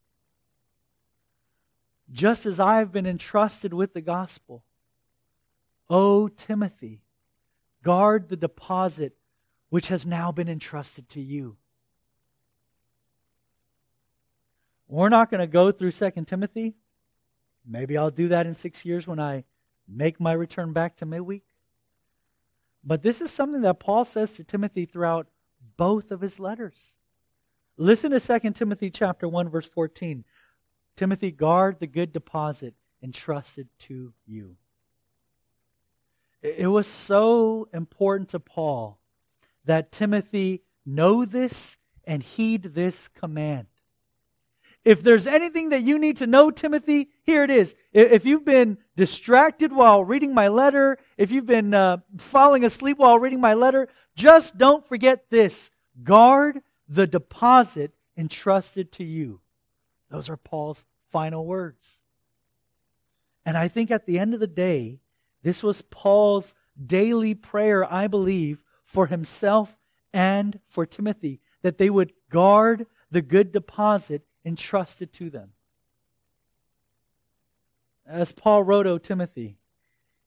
just 2.11 2.47
as 2.47 2.59
I 2.59 2.79
have 2.79 2.91
been 2.91 3.05
entrusted 3.05 3.75
with 3.75 3.93
the 3.93 4.01
gospel, 4.01 4.63
O 5.87 6.29
Timothy, 6.29 7.03
guard 7.83 8.29
the 8.29 8.35
deposit 8.35 9.15
which 9.69 9.87
has 9.87 10.05
now 10.05 10.31
been 10.31 10.49
entrusted 10.49 11.09
to 11.09 11.21
you. 11.21 11.57
We're 14.87 15.09
not 15.09 15.29
going 15.29 15.41
to 15.41 15.47
go 15.47 15.71
through 15.71 15.91
2 15.91 16.11
Timothy. 16.25 16.75
Maybe 17.65 17.97
I'll 17.97 18.11
do 18.11 18.29
that 18.29 18.47
in 18.47 18.55
six 18.55 18.85
years 18.85 19.05
when 19.05 19.19
I 19.19 19.43
make 19.87 20.19
my 20.19 20.31
return 20.31 20.71
back 20.71 20.97
to 20.97 21.05
midweek. 21.05 21.43
But 22.83 23.03
this 23.03 23.19
is 23.19 23.31
something 23.31 23.61
that 23.63 23.79
Paul 23.79 24.05
says 24.05 24.31
to 24.33 24.45
Timothy 24.45 24.85
throughout 24.85 25.27
both 25.75 26.11
of 26.11 26.21
his 26.21 26.39
letters. 26.39 26.77
Listen 27.75 28.11
to 28.11 28.19
2 28.19 28.51
Timothy 28.51 28.89
chapter 28.89 29.27
1 29.27 29.49
verse 29.49 29.67
14. 29.67 30.23
Timothy, 30.95 31.31
guard 31.31 31.77
the 31.79 31.87
good 31.87 32.11
deposit 32.11 32.73
entrusted 33.03 33.67
to 33.79 34.13
you. 34.25 34.55
It 36.41 36.67
was 36.67 36.87
so 36.87 37.67
important 37.73 38.29
to 38.29 38.39
Paul 38.39 38.99
that 39.67 39.91
Timothy 39.91 40.63
know 40.85 41.23
this 41.23 41.77
and 42.05 42.23
heed 42.23 42.73
this 42.73 43.07
command. 43.09 43.67
If 44.83 45.03
there's 45.03 45.27
anything 45.27 45.69
that 45.69 45.83
you 45.83 45.99
need 45.99 46.17
to 46.17 46.27
know, 46.27 46.49
Timothy, 46.49 47.09
here 47.23 47.43
it 47.43 47.49
is. 47.49 47.75
If 47.91 48.25
you've 48.25 48.45
been 48.45 48.77
distracted 48.95 49.73
while 49.73 50.03
reading 50.03 50.33
my 50.33 50.47
letter, 50.47 50.97
if 51.17 51.29
you've 51.29 51.45
been 51.45 51.73
uh, 51.73 51.97
falling 52.17 52.63
asleep 52.63 52.97
while 52.97 53.19
reading 53.19 53.41
my 53.41 53.53
letter, 53.53 53.89
just 54.15 54.57
don't 54.57 54.87
forget 54.87 55.29
this 55.29 55.69
guard 56.03 56.61
the 56.87 57.05
deposit 57.05 57.91
entrusted 58.15 58.93
to 58.93 59.03
you. 59.03 59.41
Those 60.09 60.29
are 60.29 60.37
Paul's 60.37 60.85
final 61.11 61.45
words. 61.45 61.85
And 63.45 63.57
I 63.57 63.67
think 63.67 63.91
at 63.91 64.05
the 64.05 64.19
end 64.19 64.33
of 64.33 64.39
the 64.39 64.47
day, 64.47 64.99
this 65.43 65.61
was 65.61 65.81
Paul's 65.81 66.53
daily 66.85 67.33
prayer, 67.33 67.91
I 67.91 68.07
believe, 68.07 68.63
for 68.87 69.07
himself 69.07 69.77
and 70.13 70.59
for 70.69 70.85
Timothy, 70.85 71.39
that 71.61 71.77
they 71.77 71.89
would 71.89 72.13
guard 72.29 72.87
the 73.11 73.21
good 73.21 73.51
deposit 73.51 74.23
entrusted 74.43 75.13
to 75.13 75.29
them. 75.29 75.51
As 78.05 78.31
Paul 78.31 78.63
wrote, 78.63 78.87
O 78.87 78.97
Timothy, 78.97 79.57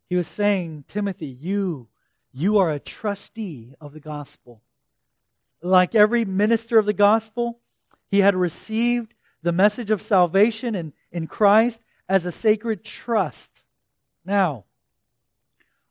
he 0.08 0.16
was 0.16 0.28
saying, 0.28 0.84
Timothy, 0.86 1.26
you, 1.26 1.88
you 2.32 2.58
are 2.58 2.70
a 2.70 2.78
trustee 2.78 3.74
of 3.80 3.92
the 3.92 4.00
gospel. 4.00 4.60
Like 5.62 5.94
every 5.94 6.24
minister 6.24 6.78
of 6.78 6.86
the 6.86 6.92
gospel, 6.92 7.58
he 8.10 8.20
had 8.20 8.34
received 8.34 9.14
the 9.42 9.52
message 9.52 9.90
of 9.90 10.02
salvation 10.02 10.74
in, 10.74 10.92
in 11.10 11.26
Christ 11.26 11.80
as 12.08 12.26
a 12.26 12.32
sacred 12.32 12.84
trust. 12.84 13.50
Now, 14.24 14.64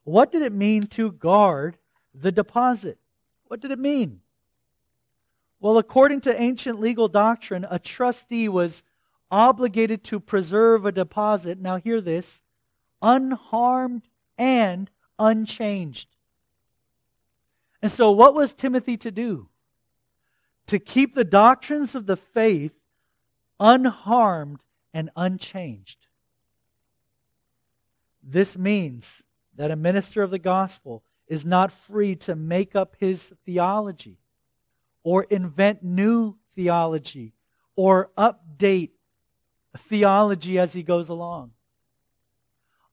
what 0.04 0.32
did 0.32 0.42
it 0.44 0.54
mean 0.54 0.88
to 0.88 1.12
guard 1.12 1.78
the 2.14 2.32
deposit? 2.32 2.98
What 3.48 3.60
did 3.60 3.72
it 3.72 3.80
mean? 3.80 4.22
Well, 5.60 5.78
according 5.78 6.22
to 6.22 6.42
ancient 6.42 6.80
legal 6.80 7.08
doctrine, 7.08 7.66
a 7.70 7.80
trustee 7.80 8.48
was 8.48 8.84
obligated 9.30 10.04
to 10.06 10.20
preserve 10.20 10.86
a 10.86 10.92
deposit, 10.92 11.60
now 11.60 11.78
hear 11.78 12.02
this, 12.02 12.40
unharmed 13.02 14.04
and 14.38 14.90
unchanged. 15.18 16.08
And 17.82 17.92
so, 17.92 18.12
what 18.12 18.34
was 18.34 18.54
Timothy 18.54 18.98
to 18.98 19.12
do? 19.12 19.48
To 20.68 20.80
keep 20.80 21.16
the 21.16 21.24
doctrines 21.24 21.96
of 21.96 22.06
the 22.06 22.18
faith 22.18 22.74
unharmed 23.60 24.60
and 24.94 25.10
unchanged. 25.16 26.08
This 28.24 28.58
means 28.58 29.24
that 29.56 29.72
a 29.72 29.76
minister 29.76 30.22
of 30.22 30.32
the 30.32 30.40
gospel 30.40 31.04
is 31.30 31.46
not 31.46 31.72
free 31.72 32.16
to 32.16 32.36
make 32.36 32.76
up 32.76 32.96
his 33.00 33.32
theology 33.46 34.18
or 35.04 35.24
invent 35.24 35.84
new 35.84 36.36
theology 36.56 37.34
or 37.76 38.10
update 38.18 38.90
theology 39.88 40.60
as 40.60 40.74
he 40.74 40.84
goes 40.84 41.08
along. 41.08 41.52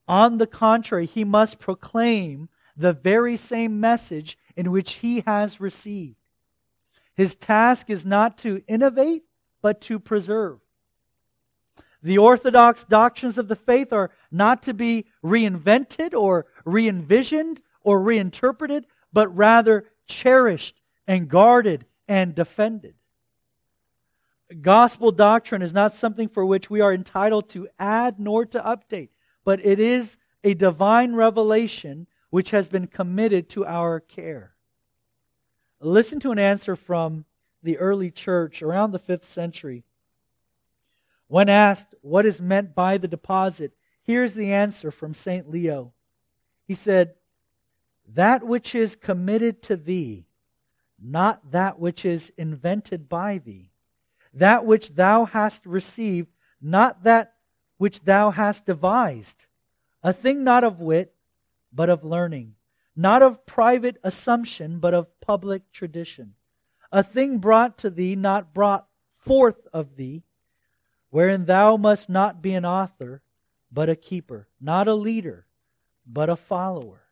On 0.07 0.39
the 0.39 0.47
contrary, 0.47 1.07
he 1.07 1.25
must 1.25 1.59
proclaim 1.59 2.49
the 2.77 2.93
very 2.93 3.37
same 3.37 3.81
message 3.81 4.39
in 4.55 4.71
which 4.71 4.93
he 4.95 5.23
has 5.27 5.61
received. 5.61 6.17
His 7.15 7.35
task 7.35 7.89
is 7.89 8.05
not 8.05 8.39
to 8.39 8.63
innovate, 8.69 9.25
but 9.63 9.81
to 9.83 9.99
preserve. 9.99 10.61
The 12.03 12.19
orthodox 12.19 12.85
doctrines 12.85 13.39
of 13.39 13.49
the 13.49 13.57
faith 13.57 13.93
are 13.93 14.11
not 14.31 14.63
to 14.65 14.75
be 14.75 15.07
reinvented 15.25 16.13
or 16.13 16.47
re 16.65 16.87
envisioned 16.87 17.61
or 17.87 18.01
reinterpreted, 18.01 18.85
but 19.13 19.35
rather 19.37 19.85
cherished 20.09 20.75
and 21.07 21.29
guarded 21.29 21.87
and 22.09 22.35
defended. 22.35 22.95
Gospel 24.61 25.13
doctrine 25.13 25.63
is 25.63 25.73
not 25.73 25.95
something 25.95 26.29
for 26.29 26.45
which 26.45 26.69
we 26.69 26.81
are 26.81 26.93
entitled 26.93 27.49
to 27.51 27.69
add 27.79 28.19
nor 28.19 28.45
to 28.45 28.61
update, 28.61 29.11
but 29.45 29.65
it 29.65 29.79
is 29.79 30.17
a 30.43 30.55
divine 30.55 31.15
revelation 31.15 32.09
which 32.31 32.51
has 32.51 32.67
been 32.67 32.89
committed 32.89 33.49
to 33.51 33.65
our 33.65 34.01
care. 34.01 34.53
Listen 35.81 36.19
to 36.19 36.33
an 36.33 36.41
answer 36.41 36.75
from 36.75 37.25
the 37.63 37.79
early 37.79 38.11
church 38.11 38.63
around 38.63 38.91
the 38.91 38.99
5th 38.99 39.25
century. 39.25 39.85
When 41.29 41.49
asked 41.49 41.95
what 42.01 42.27
is 42.27 42.41
meant 42.41 42.75
by 42.75 42.99
the 42.99 43.09
deposit, 43.09 43.73
here's 44.03 44.35
the 44.35 44.53
answer 44.53 44.91
from 44.91 45.15
St. 45.15 45.49
Leo. 45.49 45.93
He 46.67 46.75
said, 46.75 47.15
That 48.15 48.45
which 48.47 48.75
is 48.75 48.97
committed 48.97 49.63
to 49.65 49.77
thee 49.77 50.27
not 50.99 51.51
that 51.51 51.79
which 51.79 52.05
is 52.05 52.33
invented 52.37 53.09
by 53.09 53.39
thee, 53.39 53.71
that 54.33 54.65
which 54.65 54.95
thou 54.95 55.25
hast 55.25 55.67
received, 55.67 56.29
not 56.61 57.03
that 57.05 57.35
which 57.79 58.01
thou 58.05 58.31
hast 58.31 58.65
devised, 58.67 59.47
a 60.03 60.13
thing 60.13 60.43
not 60.45 60.65
of 60.65 60.81
wit, 60.81 61.15
but 61.73 61.91
of 61.91 62.05
learning, 62.05 62.55
not 62.95 63.23
of 63.23 63.45
private 63.45 63.99
assumption, 64.03 64.79
but 64.79 64.95
of 64.95 65.21
public 65.21 65.71
tradition, 65.73 66.35
a 66.91 67.03
thing 67.03 67.39
brought 67.39 67.77
to 67.79 67.91
thee, 67.91 68.17
not 68.17 68.55
brought 68.55 68.87
forth 69.19 69.67
of 69.73 69.97
thee, 69.97 70.23
wherein 71.11 71.45
thou 71.45 71.77
must 71.77 72.09
not 72.09 72.41
be 72.41 72.55
an 72.55 72.65
author, 72.65 73.23
but 73.71 73.89
a 73.89 73.97
keeper, 73.97 74.49
not 74.61 74.89
a 74.89 74.95
leader, 74.95 75.47
but 76.07 76.31
a 76.31 76.37
follower. 76.37 77.06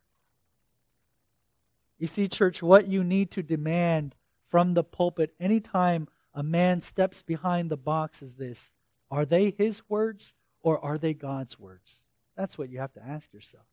You 2.04 2.08
see, 2.08 2.28
church, 2.28 2.62
what 2.62 2.87
you 2.87 3.02
need 3.02 3.30
to 3.30 3.42
demand 3.42 4.14
from 4.50 4.75
the 4.75 4.84
pulpit 4.84 5.34
anytime 5.40 6.06
a 6.34 6.42
man 6.42 6.82
steps 6.82 7.23
behind 7.23 7.70
the 7.70 7.78
box 7.78 8.20
is 8.20 8.34
this 8.34 8.73
Are 9.11 9.25
they 9.25 9.54
his 9.56 9.80
words 9.88 10.34
or 10.61 10.78
are 10.84 10.99
they 10.99 11.14
God's 11.14 11.58
words? 11.58 12.02
That's 12.37 12.58
what 12.58 12.68
you 12.68 12.78
have 12.80 12.92
to 12.92 13.02
ask 13.02 13.32
yourself. 13.32 13.64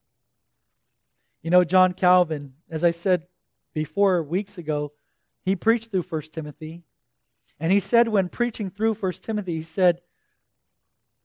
You 1.41 1.49
know, 1.49 1.65
John 1.65 1.91
Calvin, 1.91 2.53
as 2.69 2.85
I 2.85 2.91
said 2.91 3.27
before 3.73 4.23
weeks 4.23 4.57
ago, 4.57 4.93
he 5.43 5.57
preached 5.57 5.91
through 5.91 6.03
1 6.03 6.21
Timothy. 6.31 6.83
And 7.59 7.69
he 7.69 7.81
said, 7.81 8.07
when 8.07 8.29
preaching 8.29 8.69
through 8.69 8.93
1 8.93 9.11
Timothy, 9.21 9.57
he 9.57 9.63
said, 9.63 9.99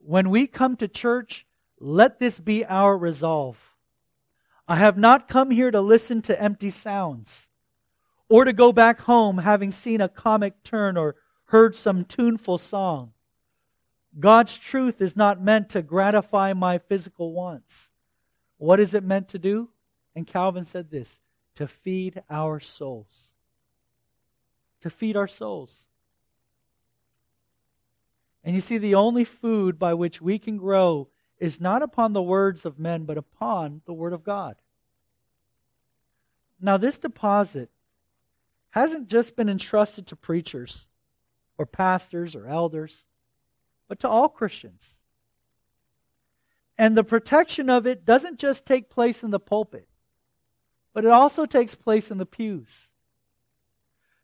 When 0.00 0.28
we 0.28 0.48
come 0.48 0.74
to 0.78 0.88
church, 0.88 1.46
let 1.78 2.18
this 2.18 2.40
be 2.40 2.64
our 2.64 2.98
resolve 2.98 3.75
I 4.68 4.76
have 4.76 4.98
not 4.98 5.28
come 5.28 5.50
here 5.50 5.70
to 5.70 5.80
listen 5.80 6.22
to 6.22 6.40
empty 6.40 6.70
sounds 6.70 7.46
or 8.28 8.44
to 8.44 8.52
go 8.52 8.72
back 8.72 9.00
home 9.00 9.38
having 9.38 9.70
seen 9.70 10.00
a 10.00 10.08
comic 10.08 10.62
turn 10.64 10.96
or 10.96 11.14
heard 11.46 11.76
some 11.76 12.04
tuneful 12.04 12.58
song. 12.58 13.12
God's 14.18 14.56
truth 14.56 15.00
is 15.00 15.14
not 15.14 15.42
meant 15.42 15.70
to 15.70 15.82
gratify 15.82 16.52
my 16.52 16.78
physical 16.78 17.32
wants. 17.32 17.88
What 18.58 18.80
is 18.80 18.94
it 18.94 19.04
meant 19.04 19.28
to 19.28 19.38
do? 19.38 19.68
And 20.14 20.26
Calvin 20.26 20.64
said 20.64 20.90
this 20.90 21.20
to 21.56 21.68
feed 21.68 22.22
our 22.28 22.58
souls. 22.58 23.32
To 24.80 24.90
feed 24.90 25.16
our 25.16 25.28
souls. 25.28 25.86
And 28.42 28.54
you 28.54 28.60
see, 28.60 28.78
the 28.78 28.94
only 28.94 29.24
food 29.24 29.78
by 29.78 29.94
which 29.94 30.22
we 30.22 30.38
can 30.38 30.56
grow 30.56 31.08
is 31.38 31.60
not 31.60 31.82
upon 31.82 32.12
the 32.12 32.22
words 32.22 32.64
of 32.64 32.78
men, 32.78 33.04
but 33.04 33.18
upon 33.18 33.82
the 33.84 33.92
Word 33.92 34.12
of 34.12 34.24
God. 34.24 34.56
Now, 36.60 36.76
this 36.76 36.98
deposit 36.98 37.70
hasn't 38.70 39.08
just 39.08 39.36
been 39.36 39.48
entrusted 39.48 40.06
to 40.06 40.16
preachers 40.16 40.86
or 41.58 41.66
pastors 41.66 42.34
or 42.34 42.46
elders, 42.46 43.04
but 43.88 44.00
to 44.00 44.08
all 44.08 44.28
Christians. 44.28 44.82
And 46.78 46.96
the 46.96 47.04
protection 47.04 47.70
of 47.70 47.86
it 47.86 48.04
doesn't 48.04 48.38
just 48.38 48.66
take 48.66 48.90
place 48.90 49.22
in 49.22 49.30
the 49.30 49.40
pulpit. 49.40 49.88
but 50.96 51.04
it 51.04 51.10
also 51.10 51.44
takes 51.44 51.74
place 51.74 52.10
in 52.10 52.16
the 52.16 52.24
pews. 52.24 52.88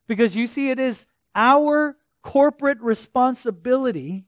Because 0.07 0.35
you 0.35 0.47
see, 0.47 0.71
it 0.71 0.79
is 0.79 1.05
our 1.35 1.99
corporate 2.23 2.81
responsibility 2.81 4.25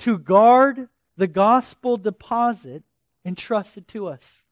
to 0.00 0.18
guard 0.18 0.88
the 1.16 1.26
gospel 1.26 1.96
deposit 1.96 2.82
entrusted 3.24 3.86
to 3.88 4.08
us. 4.08 4.42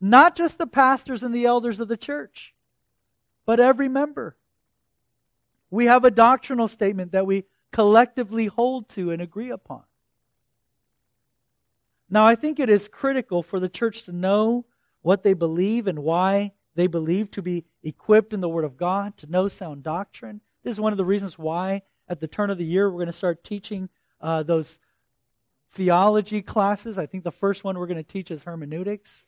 Not 0.00 0.36
just 0.36 0.58
the 0.58 0.66
pastors 0.66 1.22
and 1.22 1.34
the 1.34 1.44
elders 1.44 1.80
of 1.80 1.88
the 1.88 1.96
church, 1.96 2.54
but 3.44 3.60
every 3.60 3.88
member. 3.88 4.36
We 5.70 5.86
have 5.86 6.04
a 6.04 6.10
doctrinal 6.10 6.68
statement 6.68 7.12
that 7.12 7.26
we 7.26 7.44
collectively 7.72 8.46
hold 8.46 8.88
to 8.90 9.10
and 9.10 9.22
agree 9.22 9.50
upon. 9.50 9.82
Now, 12.08 12.26
I 12.26 12.34
think 12.34 12.58
it 12.58 12.68
is 12.68 12.88
critical 12.88 13.42
for 13.42 13.60
the 13.60 13.68
church 13.68 14.02
to 14.04 14.12
know 14.12 14.64
what 15.02 15.22
they 15.22 15.32
believe 15.32 15.86
and 15.86 16.00
why 16.00 16.52
they 16.74 16.88
believe 16.88 17.30
to 17.32 17.42
be 17.42 17.64
equipped 17.82 18.32
in 18.32 18.40
the 18.40 18.48
Word 18.48 18.64
of 18.64 18.76
God, 18.76 19.16
to 19.18 19.30
know 19.30 19.48
sound 19.48 19.82
doctrine. 19.82 20.40
This 20.64 20.72
is 20.72 20.80
one 20.80 20.92
of 20.92 20.96
the 20.96 21.04
reasons 21.04 21.38
why, 21.38 21.82
at 22.08 22.20
the 22.20 22.26
turn 22.26 22.50
of 22.50 22.58
the 22.58 22.64
year, 22.64 22.90
we're 22.90 22.96
going 22.96 23.06
to 23.06 23.12
start 23.12 23.44
teaching 23.44 23.88
uh, 24.20 24.42
those 24.42 24.78
theology 25.72 26.42
classes. 26.42 26.98
I 26.98 27.06
think 27.06 27.24
the 27.24 27.30
first 27.30 27.64
one 27.64 27.78
we're 27.78 27.86
going 27.86 27.96
to 27.96 28.02
teach 28.02 28.30
is 28.30 28.42
hermeneutics. 28.42 29.24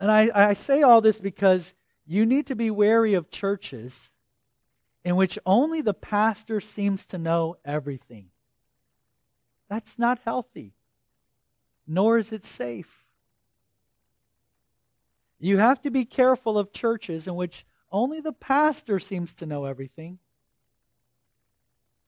And 0.00 0.10
I, 0.10 0.30
I 0.34 0.52
say 0.54 0.82
all 0.82 1.00
this 1.00 1.18
because 1.18 1.74
you 2.06 2.24
need 2.24 2.46
to 2.46 2.56
be 2.56 2.70
wary 2.70 3.14
of 3.14 3.30
churches 3.30 4.10
in 5.04 5.16
which 5.16 5.38
only 5.46 5.80
the 5.80 5.94
pastor 5.94 6.60
seems 6.60 7.06
to 7.06 7.18
know 7.18 7.56
everything. 7.64 8.26
That's 9.68 9.98
not 9.98 10.18
healthy, 10.24 10.74
nor 11.86 12.18
is 12.18 12.32
it 12.32 12.44
safe. 12.44 13.04
You 15.38 15.58
have 15.58 15.80
to 15.82 15.90
be 15.90 16.04
careful 16.04 16.58
of 16.58 16.72
churches 16.72 17.26
in 17.26 17.34
which 17.34 17.64
only 17.92 18.20
the 18.20 18.32
pastor 18.32 18.98
seems 18.98 19.32
to 19.34 19.46
know 19.46 19.64
everything. 19.64 20.18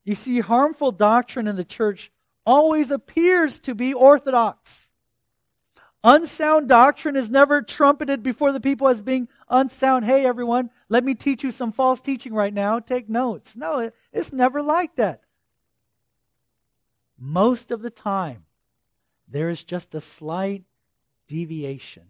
You 0.04 0.14
see, 0.14 0.40
harmful 0.40 0.92
doctrine 0.92 1.46
in 1.46 1.56
the 1.56 1.64
church 1.64 2.10
always 2.44 2.90
appears 2.90 3.58
to 3.60 3.74
be 3.74 3.94
orthodox. 3.94 4.88
Unsound 6.04 6.68
doctrine 6.68 7.14
is 7.14 7.30
never 7.30 7.62
trumpeted 7.62 8.24
before 8.24 8.50
the 8.50 8.58
people 8.58 8.88
as 8.88 9.00
being 9.00 9.28
unsound. 9.48 10.04
Hey, 10.04 10.26
everyone, 10.26 10.70
let 10.88 11.04
me 11.04 11.14
teach 11.14 11.44
you 11.44 11.52
some 11.52 11.70
false 11.70 12.00
teaching 12.00 12.34
right 12.34 12.52
now. 12.52 12.80
Take 12.80 13.08
notes. 13.08 13.54
No, 13.54 13.92
it's 14.12 14.32
never 14.32 14.60
like 14.62 14.96
that. 14.96 15.22
Most 17.16 17.70
of 17.70 17.82
the 17.82 17.90
time, 17.90 18.44
there 19.28 19.48
is 19.48 19.62
just 19.62 19.94
a 19.94 20.00
slight 20.00 20.64
deviation. 21.28 22.02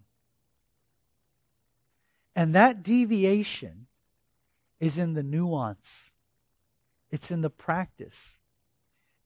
And 2.35 2.55
that 2.55 2.81
deviation 2.81 3.85
is 4.79 4.97
in 4.97 5.13
the 5.13 5.21
nuance, 5.21 5.87
it's 7.13 7.29
in 7.29 7.41
the 7.41 7.49
practice, 7.51 8.39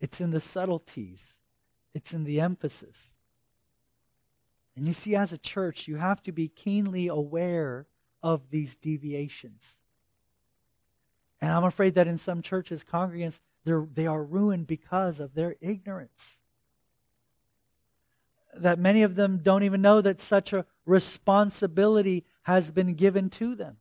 it's 0.01 0.19
in 0.19 0.31
the 0.31 0.41
subtleties, 0.41 1.25
it's 1.93 2.11
in 2.11 2.25
the 2.25 2.41
emphasis. 2.41 2.97
And 4.75 4.85
you 4.85 4.91
see, 4.91 5.15
as 5.15 5.31
a 5.31 5.37
church, 5.37 5.87
you 5.87 5.95
have 5.95 6.21
to 6.23 6.33
be 6.33 6.49
keenly 6.49 7.07
aware 7.07 7.87
of 8.21 8.49
these 8.49 8.75
deviations. 8.75 9.63
And 11.39 11.49
I'm 11.49 11.63
afraid 11.63 11.95
that 11.95 12.09
in 12.09 12.17
some 12.17 12.41
churches, 12.41 12.83
congregants, 12.83 13.39
they 13.63 14.05
are 14.05 14.21
ruined 14.21 14.67
because 14.67 15.21
of 15.21 15.33
their 15.33 15.55
ignorance. 15.61 16.39
That 18.53 18.79
many 18.79 19.03
of 19.03 19.15
them 19.15 19.39
don't 19.41 19.63
even 19.63 19.81
know 19.81 20.01
that 20.01 20.19
such 20.19 20.51
a 20.51 20.65
responsibility 20.85 22.25
has 22.41 22.69
been 22.69 22.95
given 22.95 23.29
to 23.29 23.55
them. 23.55 23.77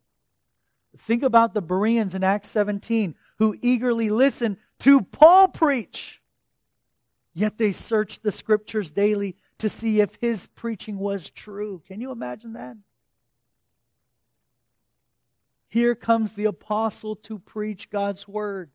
Think 1.01 1.23
about 1.23 1.55
the 1.55 1.61
Bereans 1.61 2.15
in 2.15 2.25
Acts 2.25 2.49
17 2.49 3.15
who 3.39 3.57
eagerly 3.61 4.11
listened 4.11 4.57
to 4.81 5.03
Paul 5.03 5.49
preach. 5.49 6.21
Yet 7.35 7.59
they 7.59 7.73
searched 7.73 8.23
the 8.23 8.33
scriptures 8.33 8.91
daily 8.91 9.37
to 9.59 9.69
see 9.69 10.01
if 10.01 10.15
his 10.21 10.47
preaching 10.47 10.99
was 10.99 11.29
true. 11.31 11.83
Can 11.87 12.01
you 12.01 12.11
imagine 12.11 12.55
that? 12.55 12.77
Here 15.69 15.95
comes 15.95 16.33
the 16.33 16.47
apostle 16.47 17.17
to 17.17 17.39
preach 17.39 17.91
God's 17.91 18.27
word. 18.27 18.71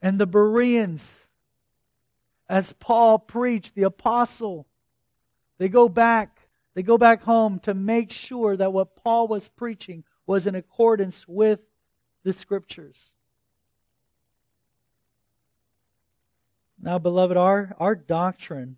And 0.00 0.18
the 0.18 0.26
Bereans, 0.26 1.26
as 2.48 2.72
Paul 2.72 3.18
preached, 3.18 3.74
the 3.74 3.82
apostle, 3.82 4.66
they 5.58 5.68
go 5.68 5.88
back. 5.88 6.38
They 6.72 6.82
go 6.82 6.96
back 6.96 7.22
home 7.22 7.58
to 7.60 7.74
make 7.74 8.10
sure 8.10 8.56
that 8.56 8.72
what 8.72 8.96
Paul 8.96 9.28
was 9.28 9.48
preaching 9.48 10.04
was 10.30 10.46
in 10.46 10.54
accordance 10.54 11.26
with 11.26 11.58
the 12.22 12.32
scriptures. 12.32 12.96
Now, 16.80 17.00
beloved, 17.00 17.36
our, 17.36 17.74
our 17.80 17.96
doctrine 17.96 18.76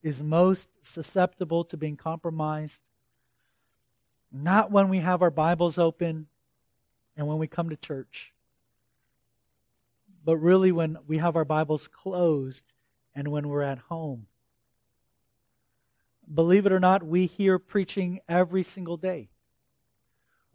is 0.00 0.22
most 0.22 0.68
susceptible 0.84 1.64
to 1.64 1.76
being 1.76 1.96
compromised. 1.96 2.78
Not 4.30 4.70
when 4.70 4.88
we 4.88 5.00
have 5.00 5.22
our 5.22 5.30
Bibles 5.32 5.76
open 5.76 6.28
and 7.16 7.26
when 7.26 7.38
we 7.38 7.48
come 7.48 7.70
to 7.70 7.76
church, 7.76 8.32
but 10.24 10.36
really 10.36 10.70
when 10.70 10.98
we 11.08 11.18
have 11.18 11.34
our 11.34 11.44
Bibles 11.44 11.88
closed 11.88 12.62
and 13.12 13.26
when 13.26 13.48
we're 13.48 13.62
at 13.62 13.78
home. 13.78 14.28
Believe 16.32 16.64
it 16.64 16.70
or 16.70 16.78
not, 16.78 17.02
we 17.02 17.26
hear 17.26 17.58
preaching 17.58 18.20
every 18.28 18.62
single 18.62 18.96
day. 18.96 19.30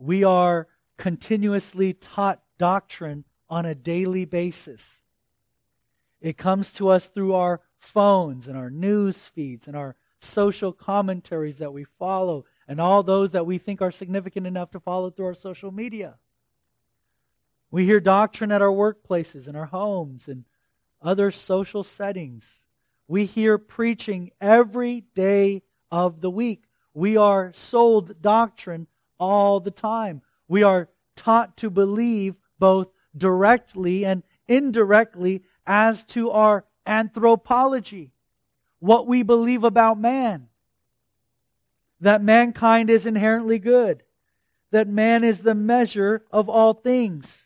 We 0.04 0.26
are 0.26 0.68
continuously 0.98 1.94
taught 1.94 2.42
doctrine 2.58 3.24
on 3.50 3.66
a 3.66 3.74
daily 3.74 4.26
basis. 4.26 5.02
It 6.20 6.38
comes 6.38 6.74
to 6.74 6.90
us 6.90 7.06
through 7.06 7.36
our 7.36 7.62
phones 7.78 8.50
and 8.50 8.58
our 8.58 8.70
news 8.70 9.24
feeds 9.24 9.66
and 9.66 9.78
our 9.78 9.96
social 10.20 10.74
commentaries 10.74 11.60
that 11.60 11.72
we 11.72 11.86
follow 11.86 12.44
and 12.68 12.82
all 12.82 13.02
those 13.02 13.32
that 13.32 13.46
we 13.46 13.58
think 13.58 13.82
are 13.82 13.92
significant 13.92 14.46
enough 14.46 14.72
to 14.72 14.82
follow 14.82 15.10
through 15.10 15.28
our 15.28 15.34
social 15.34 15.72
media. 15.72 16.16
We 17.72 17.86
hear 17.86 18.02
doctrine 18.02 18.52
at 18.52 18.62
our 18.62 18.68
workplaces 18.68 19.48
and 19.48 19.56
our 19.56 19.68
homes 19.68 20.28
and 20.28 20.44
other 21.02 21.32
social 21.32 21.86
settings. 21.86 22.46
We 23.08 23.26
hear 23.26 23.58
preaching 23.58 24.32
every 24.42 25.06
day 25.16 25.62
of 25.90 26.20
the 26.20 26.30
week. 26.30 26.66
We 26.94 27.16
are 27.16 27.54
sold 27.56 28.22
doctrine 28.22 28.88
all 29.20 29.60
the 29.60 29.72
time. 29.72 30.22
We 30.48 30.64
are 30.64 30.90
taught 31.16 31.58
to 31.58 31.70
believe 31.70 32.36
both 32.60 32.88
directly 33.16 34.06
and 34.06 34.24
indirectly 34.48 35.44
as 35.66 36.04
to 36.04 36.32
our 36.32 36.66
anthropology, 36.86 38.12
what 38.80 39.08
we 39.08 39.24
believe 39.24 39.64
about 39.64 40.00
man. 40.00 40.50
That 42.02 42.22
mankind 42.22 42.90
is 42.90 43.06
inherently 43.06 43.60
good, 43.60 44.04
that 44.72 44.88
man 44.88 45.24
is 45.24 45.40
the 45.40 45.56
measure 45.56 46.24
of 46.32 46.50
all 46.50 46.74
things. 46.74 47.46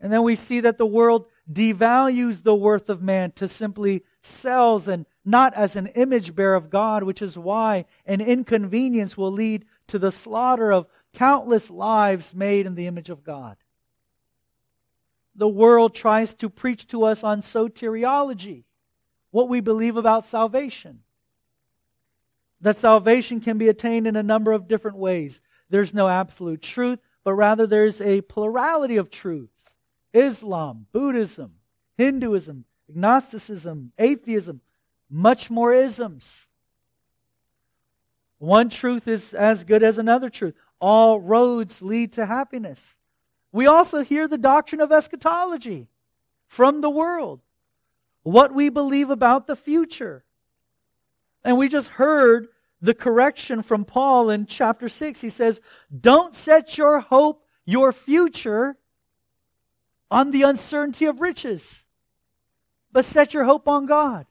And 0.00 0.12
then 0.12 0.22
we 0.22 0.34
see 0.34 0.60
that 0.60 0.78
the 0.78 0.86
world 0.86 1.26
devalues 1.50 2.42
the 2.42 2.54
worth 2.54 2.88
of 2.88 3.02
man 3.02 3.32
to 3.32 3.48
simply 3.48 4.04
cells 4.22 4.88
and 4.88 5.04
not 5.24 5.54
as 5.54 5.76
an 5.76 5.88
image 5.88 6.34
bearer 6.34 6.54
of 6.54 6.70
God, 6.70 7.02
which 7.02 7.22
is 7.22 7.36
why 7.36 7.84
an 8.06 8.20
inconvenience 8.20 9.16
will 9.16 9.32
lead 9.32 9.64
to 9.88 9.98
the 9.98 10.12
slaughter 10.12 10.72
of 10.72 10.86
countless 11.12 11.70
lives 11.70 12.34
made 12.34 12.66
in 12.66 12.74
the 12.74 12.86
image 12.86 13.10
of 13.10 13.24
God 13.24 13.56
the 15.40 15.48
world 15.48 15.94
tries 15.94 16.34
to 16.34 16.50
preach 16.50 16.86
to 16.88 17.04
us 17.04 17.22
on 17.24 17.40
soteriology, 17.40 18.64
what 19.30 19.48
we 19.48 19.60
believe 19.60 19.96
about 19.96 20.24
salvation. 20.24 21.00
That 22.60 22.76
salvation 22.76 23.40
can 23.40 23.56
be 23.56 23.68
attained 23.68 24.06
in 24.06 24.16
a 24.16 24.22
number 24.22 24.52
of 24.52 24.68
different 24.68 24.98
ways. 24.98 25.40
There's 25.70 25.94
no 25.94 26.08
absolute 26.08 26.60
truth, 26.60 26.98
but 27.24 27.34
rather 27.34 27.66
there's 27.66 28.00
a 28.00 28.20
plurality 28.20 28.96
of 28.96 29.10
truths 29.10 29.64
Islam, 30.12 30.86
Buddhism, 30.92 31.54
Hinduism, 31.96 32.64
agnosticism, 32.90 33.92
atheism, 33.98 34.60
much 35.10 35.50
more 35.50 35.74
isms. 35.74 36.46
One 38.38 38.70
truth 38.70 39.06
is 39.08 39.34
as 39.34 39.64
good 39.64 39.82
as 39.82 39.98
another 39.98 40.30
truth. 40.30 40.54
All 40.80 41.20
roads 41.20 41.82
lead 41.82 42.14
to 42.14 42.24
happiness. 42.24 42.94
We 43.52 43.66
also 43.66 44.02
hear 44.02 44.28
the 44.28 44.38
doctrine 44.38 44.80
of 44.80 44.92
eschatology 44.92 45.88
from 46.46 46.80
the 46.80 46.90
world, 46.90 47.40
what 48.22 48.54
we 48.54 48.68
believe 48.68 49.10
about 49.10 49.46
the 49.46 49.56
future. 49.56 50.24
And 51.44 51.58
we 51.58 51.68
just 51.68 51.88
heard 51.88 52.48
the 52.80 52.94
correction 52.94 53.62
from 53.62 53.84
Paul 53.84 54.30
in 54.30 54.46
chapter 54.46 54.88
6. 54.88 55.20
He 55.20 55.30
says, 55.30 55.60
Don't 56.00 56.34
set 56.34 56.78
your 56.78 57.00
hope, 57.00 57.44
your 57.64 57.92
future, 57.92 58.76
on 60.10 60.30
the 60.30 60.42
uncertainty 60.42 61.04
of 61.04 61.20
riches, 61.20 61.84
but 62.90 63.04
set 63.04 63.34
your 63.34 63.44
hope 63.44 63.68
on 63.68 63.86
God. 63.86 64.26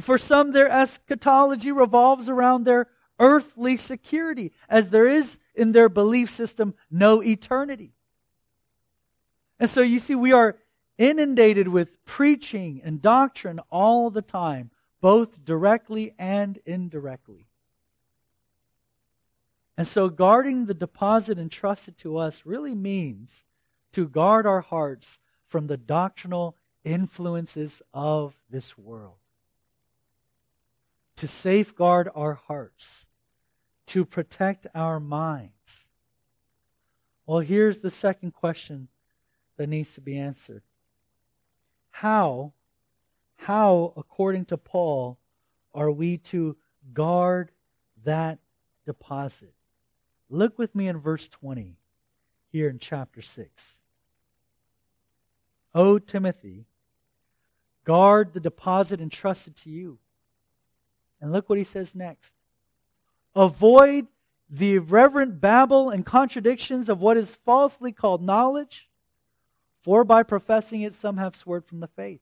For 0.00 0.18
some, 0.18 0.52
their 0.52 0.70
eschatology 0.70 1.70
revolves 1.70 2.28
around 2.28 2.64
their 2.64 2.88
earthly 3.20 3.76
security, 3.76 4.52
as 4.68 4.90
there 4.90 5.06
is 5.06 5.38
in 5.54 5.72
their 5.72 5.88
belief 5.88 6.30
system 6.30 6.74
no 6.90 7.22
eternity. 7.22 7.92
And 9.60 9.70
so 9.70 9.82
you 9.82 10.00
see, 10.00 10.14
we 10.14 10.32
are 10.32 10.56
inundated 10.98 11.68
with 11.68 12.04
preaching 12.04 12.80
and 12.84 13.00
doctrine 13.00 13.60
all 13.70 14.10
the 14.10 14.22
time, 14.22 14.70
both 15.00 15.44
directly 15.44 16.14
and 16.18 16.58
indirectly. 16.66 17.46
And 19.76 19.86
so, 19.86 20.08
guarding 20.08 20.66
the 20.66 20.74
deposit 20.74 21.38
entrusted 21.38 21.98
to 21.98 22.16
us 22.16 22.42
really 22.44 22.74
means 22.74 23.42
to 23.92 24.06
guard 24.06 24.46
our 24.46 24.60
hearts 24.60 25.18
from 25.48 25.66
the 25.66 25.76
doctrinal 25.76 26.56
influences 26.84 27.82
of 27.92 28.34
this 28.50 28.78
world, 28.78 29.16
to 31.16 31.28
safeguard 31.28 32.08
our 32.14 32.34
hearts, 32.34 33.06
to 33.86 34.04
protect 34.04 34.66
our 34.74 34.98
minds. 34.98 35.52
Well, 37.26 37.40
here's 37.40 37.78
the 37.78 37.90
second 37.90 38.32
question 38.32 38.88
that 39.56 39.68
needs 39.68 39.94
to 39.94 40.00
be 40.00 40.18
answered. 40.18 40.62
How, 41.90 42.52
how, 43.36 43.92
according 43.96 44.46
to 44.46 44.56
Paul, 44.56 45.18
are 45.72 45.90
we 45.90 46.18
to 46.18 46.56
guard 46.92 47.50
that 48.04 48.38
deposit? 48.84 49.54
Look 50.28 50.58
with 50.58 50.74
me 50.74 50.88
in 50.88 50.98
verse 50.98 51.28
20 51.28 51.76
here 52.50 52.68
in 52.68 52.78
chapter 52.78 53.22
6. 53.22 53.74
O 55.74 55.98
Timothy, 55.98 56.66
guard 57.84 58.32
the 58.32 58.40
deposit 58.40 59.00
entrusted 59.00 59.56
to 59.58 59.70
you. 59.70 59.98
And 61.24 61.32
look 61.32 61.48
what 61.48 61.56
he 61.56 61.64
says 61.64 61.94
next. 61.94 62.34
Avoid 63.34 64.08
the 64.50 64.74
irreverent 64.74 65.40
babble 65.40 65.88
and 65.88 66.04
contradictions 66.04 66.90
of 66.90 67.00
what 67.00 67.16
is 67.16 67.34
falsely 67.46 67.92
called 67.92 68.22
knowledge, 68.22 68.90
for 69.82 70.04
by 70.04 70.22
professing 70.22 70.82
it 70.82 70.92
some 70.92 71.16
have 71.16 71.34
swerved 71.34 71.66
from 71.66 71.80
the 71.80 71.88
faith. 71.88 72.20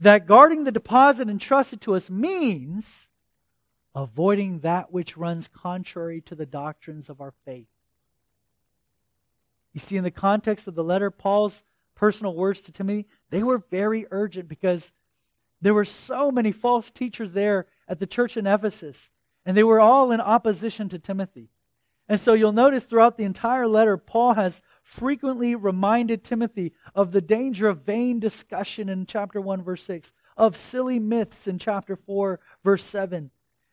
That 0.00 0.26
guarding 0.26 0.64
the 0.64 0.72
deposit 0.72 1.28
entrusted 1.28 1.82
to 1.82 1.96
us 1.96 2.08
means 2.08 3.06
avoiding 3.94 4.60
that 4.60 4.90
which 4.90 5.18
runs 5.18 5.50
contrary 5.54 6.22
to 6.22 6.34
the 6.34 6.46
doctrines 6.46 7.10
of 7.10 7.20
our 7.20 7.34
faith. 7.44 7.68
You 9.74 9.80
see, 9.80 9.98
in 9.98 10.04
the 10.04 10.10
context 10.10 10.66
of 10.66 10.74
the 10.74 10.82
letter, 10.82 11.10
Paul's 11.10 11.62
personal 11.94 12.34
words 12.34 12.62
to 12.62 12.72
Timothy, 12.72 13.06
they 13.28 13.42
were 13.42 13.62
very 13.70 14.06
urgent 14.10 14.48
because 14.48 14.94
there 15.60 15.74
were 15.74 15.84
so 15.84 16.30
many 16.30 16.52
false 16.52 16.90
teachers 16.90 17.32
there 17.32 17.66
at 17.88 17.98
the 17.98 18.06
church 18.06 18.36
in 18.36 18.46
Ephesus, 18.46 19.10
and 19.44 19.56
they 19.56 19.64
were 19.64 19.80
all 19.80 20.12
in 20.12 20.20
opposition 20.20 20.88
to 20.90 20.98
Timothy. 20.98 21.48
And 22.08 22.18
so 22.20 22.32
you'll 22.32 22.52
notice 22.52 22.84
throughout 22.84 23.16
the 23.16 23.24
entire 23.24 23.68
letter, 23.68 23.96
Paul 23.96 24.34
has 24.34 24.62
frequently 24.82 25.54
reminded 25.54 26.24
Timothy 26.24 26.72
of 26.94 27.12
the 27.12 27.20
danger 27.20 27.68
of 27.68 27.82
vain 27.82 28.18
discussion 28.18 28.88
in 28.88 29.04
chapter 29.04 29.40
1, 29.40 29.62
verse 29.62 29.82
6, 29.84 30.12
of 30.36 30.56
silly 30.56 30.98
myths 30.98 31.46
in 31.46 31.58
chapter 31.58 31.96
4, 31.96 32.40
verse 32.64 32.84
7. 32.84 33.30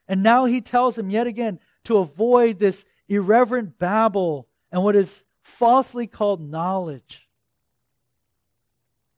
And 0.08 0.24
now 0.24 0.46
he 0.46 0.60
tells 0.60 0.98
him 0.98 1.10
yet 1.10 1.28
again 1.28 1.60
to 1.86 1.98
avoid 1.98 2.60
this 2.60 2.84
irreverent 3.08 3.80
babble 3.80 4.48
and 4.72 4.84
what 4.84 4.96
is 4.96 5.24
falsely 5.42 6.08
called 6.08 6.42
knowledge. 6.42 7.28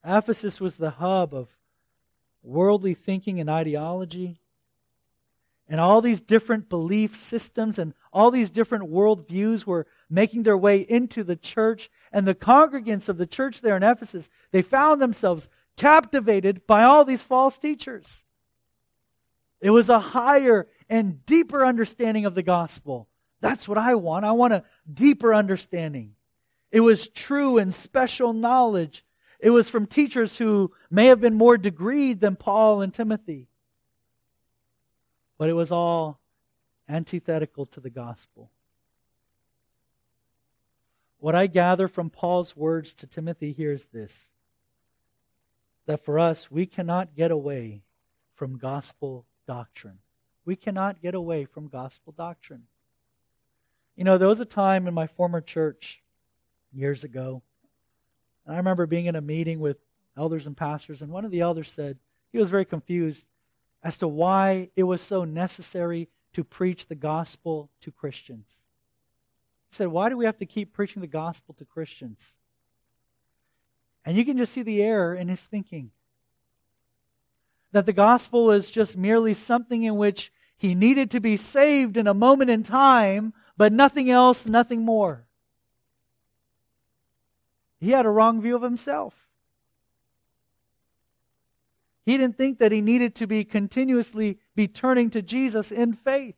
Ephesus 0.04 0.60
was 0.60 0.76
the 0.76 0.90
hub 0.90 1.34
of 1.34 1.48
worldly 2.42 2.94
thinking 2.94 3.40
and 3.40 3.50
ideology. 3.50 4.40
And 5.68 5.80
all 5.80 6.00
these 6.00 6.20
different 6.20 6.68
belief 6.68 7.16
systems 7.16 7.78
and 7.78 7.92
all 8.12 8.30
these 8.30 8.50
different 8.50 8.90
worldviews 8.90 9.66
were 9.66 9.86
making 10.08 10.42
their 10.42 10.56
way 10.56 10.78
into 10.78 11.22
the 11.22 11.36
church. 11.36 11.90
And 12.10 12.26
the 12.26 12.34
congregants 12.34 13.08
of 13.08 13.18
the 13.18 13.26
church 13.26 13.60
there 13.60 13.76
in 13.76 13.82
Ephesus, 13.82 14.28
they 14.50 14.62
found 14.62 15.02
themselves 15.02 15.48
captivated 15.76 16.66
by 16.66 16.84
all 16.84 17.04
these 17.04 17.22
false 17.22 17.58
teachers. 17.58 18.24
It 19.60 19.70
was 19.70 19.88
a 19.88 20.00
higher 20.00 20.68
and 20.88 21.24
deeper 21.26 21.64
understanding 21.66 22.24
of 22.24 22.34
the 22.34 22.42
gospel. 22.42 23.08
That's 23.40 23.68
what 23.68 23.78
I 23.78 23.94
want. 23.94 24.24
I 24.24 24.32
want 24.32 24.52
a 24.52 24.64
deeper 24.92 25.34
understanding. 25.34 26.14
It 26.70 26.80
was 26.80 27.08
true 27.08 27.58
and 27.58 27.74
special 27.74 28.32
knowledge. 28.32 29.04
It 29.40 29.50
was 29.50 29.68
from 29.68 29.86
teachers 29.86 30.36
who 30.36 30.72
may 30.90 31.06
have 31.06 31.20
been 31.20 31.34
more 31.34 31.56
degreed 31.56 32.20
than 32.20 32.36
Paul 32.36 32.82
and 32.82 32.92
Timothy. 32.92 33.48
But 35.38 35.48
it 35.48 35.52
was 35.52 35.70
all 35.70 36.18
antithetical 36.88 37.66
to 37.66 37.80
the 37.80 37.90
gospel. 37.90 38.50
What 41.20 41.34
I 41.34 41.46
gather 41.46 41.88
from 41.88 42.10
Paul's 42.10 42.56
words 42.56 42.94
to 42.94 43.06
Timothy 43.06 43.52
here 43.52 43.72
is 43.72 43.84
this 43.92 44.12
that 45.86 46.04
for 46.04 46.18
us, 46.18 46.50
we 46.50 46.66
cannot 46.66 47.16
get 47.16 47.30
away 47.30 47.80
from 48.34 48.58
gospel 48.58 49.24
doctrine. 49.46 49.98
We 50.44 50.54
cannot 50.54 51.00
get 51.00 51.14
away 51.14 51.46
from 51.46 51.68
gospel 51.68 52.12
doctrine. 52.12 52.64
You 53.96 54.04
know, 54.04 54.18
there 54.18 54.28
was 54.28 54.40
a 54.40 54.44
time 54.44 54.86
in 54.86 54.92
my 54.92 55.06
former 55.06 55.40
church 55.40 56.02
years 56.74 57.04
ago, 57.04 57.42
and 58.48 58.54
I 58.54 58.58
remember 58.58 58.86
being 58.86 59.04
in 59.04 59.14
a 59.14 59.20
meeting 59.20 59.60
with 59.60 59.76
elders 60.16 60.46
and 60.46 60.56
pastors, 60.56 61.02
and 61.02 61.12
one 61.12 61.26
of 61.26 61.30
the 61.30 61.42
elders 61.42 61.70
said 61.70 61.98
he 62.32 62.38
was 62.38 62.48
very 62.48 62.64
confused 62.64 63.22
as 63.82 63.98
to 63.98 64.08
why 64.08 64.70
it 64.74 64.84
was 64.84 65.02
so 65.02 65.24
necessary 65.24 66.08
to 66.32 66.42
preach 66.42 66.86
the 66.86 66.94
gospel 66.94 67.68
to 67.82 67.92
Christians. 67.92 68.46
He 69.70 69.76
said, 69.76 69.88
Why 69.88 70.08
do 70.08 70.16
we 70.16 70.24
have 70.24 70.38
to 70.38 70.46
keep 70.46 70.72
preaching 70.72 71.02
the 71.02 71.06
gospel 71.06 71.54
to 71.58 71.66
Christians? 71.66 72.18
And 74.06 74.16
you 74.16 74.24
can 74.24 74.38
just 74.38 74.54
see 74.54 74.62
the 74.62 74.82
error 74.82 75.14
in 75.14 75.28
his 75.28 75.40
thinking. 75.40 75.90
That 77.72 77.84
the 77.84 77.92
gospel 77.92 78.46
was 78.46 78.70
just 78.70 78.96
merely 78.96 79.34
something 79.34 79.82
in 79.82 79.96
which 79.96 80.32
he 80.56 80.74
needed 80.74 81.10
to 81.10 81.20
be 81.20 81.36
saved 81.36 81.98
in 81.98 82.06
a 82.06 82.14
moment 82.14 82.48
in 82.48 82.62
time, 82.62 83.34
but 83.58 83.74
nothing 83.74 84.08
else, 84.08 84.46
nothing 84.46 84.86
more. 84.86 85.27
He 87.80 87.90
had 87.90 88.06
a 88.06 88.10
wrong 88.10 88.40
view 88.40 88.56
of 88.56 88.62
himself. 88.62 89.14
He 92.04 92.16
didn't 92.16 92.38
think 92.38 92.58
that 92.58 92.72
he 92.72 92.80
needed 92.80 93.14
to 93.16 93.26
be 93.26 93.44
continuously 93.44 94.38
be 94.54 94.66
turning 94.66 95.10
to 95.10 95.20
Jesus 95.20 95.70
in 95.70 95.92
faith. 95.92 96.36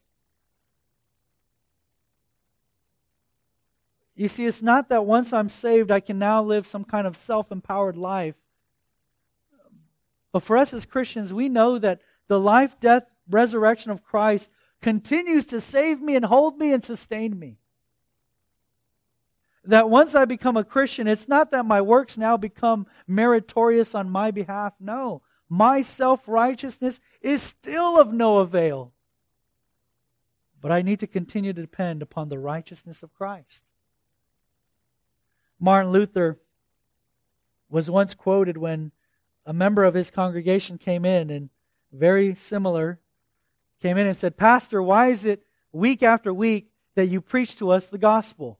You 4.17 4.29
see, 4.29 4.45
it's 4.45 4.61
not 4.61 4.89
that 4.89 5.07
once 5.07 5.33
I'm 5.33 5.49
saved, 5.49 5.91
I 5.91 6.01
can 6.01 6.19
now 6.19 6.43
live 6.43 6.67
some 6.67 6.85
kind 6.85 7.07
of 7.07 7.17
self 7.17 7.51
empowered 7.51 7.97
life. 7.97 8.35
But 10.33 10.43
for 10.43 10.57
us 10.57 10.75
as 10.75 10.85
Christians, 10.85 11.33
we 11.33 11.49
know 11.49 11.79
that 11.79 12.01
the 12.29 12.39
life, 12.39 12.79
death, 12.81 13.05
resurrection 13.31 13.91
of 13.91 14.05
Christ 14.05 14.51
continues 14.83 15.47
to 15.47 15.61
save 15.61 16.03
me 16.03 16.17
and 16.17 16.25
hold 16.25 16.59
me 16.59 16.73
and 16.73 16.85
sustain 16.85 17.39
me. 17.39 17.60
That 19.65 19.91
once 19.91 20.15
I 20.15 20.25
become 20.25 20.57
a 20.57 20.65
Christian, 20.65 21.07
it's 21.07 21.29
not 21.29 21.51
that 21.51 21.67
my 21.67 21.81
works 21.81 22.17
now 22.17 22.37
become 22.37 22.87
meritorious 23.07 23.95
on 23.95 24.09
my 24.09 24.31
behalf. 24.31 24.73
No. 24.81 25.23
My 25.49 25.83
self 25.83 26.27
righteousness 26.27 27.01
is 27.21 27.43
still 27.43 27.99
of 27.99 28.13
no 28.13 28.39
avail. 28.39 28.93
But 30.61 30.73
I 30.73 30.83
need 30.83 31.01
to 31.01 31.07
continue 31.07 31.53
to 31.53 31.61
depend 31.61 32.03
upon 32.03 32.29
the 32.29 32.39
righteousness 32.39 33.03
of 33.03 33.15
Christ. 33.15 33.61
Martin 35.59 35.93
Luther 35.93 36.39
was 37.69 37.91
once 37.91 38.15
quoted 38.15 38.57
when 38.57 38.93
a 39.45 39.53
member 39.53 39.85
of 39.85 39.95
his 39.95 40.11
congregation 40.11 40.79
came 40.79 41.05
in 41.05 41.31
and 41.31 41.51
very 41.93 42.35
similar 42.35 43.01
came 43.83 43.97
in 43.97 44.07
and 44.07 44.17
said, 44.17 44.37
Pastor, 44.37 44.81
why 44.83 45.09
is 45.09 45.25
it 45.25 45.45
week 45.73 46.03
after 46.03 46.33
week 46.33 46.71
that 46.95 47.09
you 47.09 47.21
preach 47.21 47.57
to 47.57 47.71
us 47.71 47.87
the 47.87 47.99
gospel? 47.99 48.60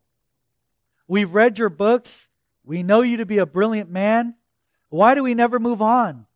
We've 1.11 1.35
read 1.35 1.59
your 1.59 1.71
books. 1.71 2.29
We 2.63 2.85
know 2.85 3.01
you 3.01 3.17
to 3.17 3.27
be 3.27 3.39
a 3.39 3.45
brilliant 3.45 3.91
man. 3.91 4.37
Why 4.91 5.17
do 5.17 5.25
we 5.25 5.35
never 5.35 5.59
move 5.59 5.83
on? 5.83 6.27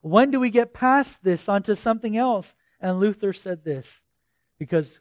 When 0.00 0.30
do 0.30 0.40
we 0.40 0.48
get 0.48 0.72
past 0.72 1.22
this 1.22 1.46
onto 1.46 1.74
something 1.74 2.16
else? 2.16 2.54
And 2.80 2.98
Luther 2.98 3.34
said 3.34 3.64
this 3.64 4.00
because 4.58 4.98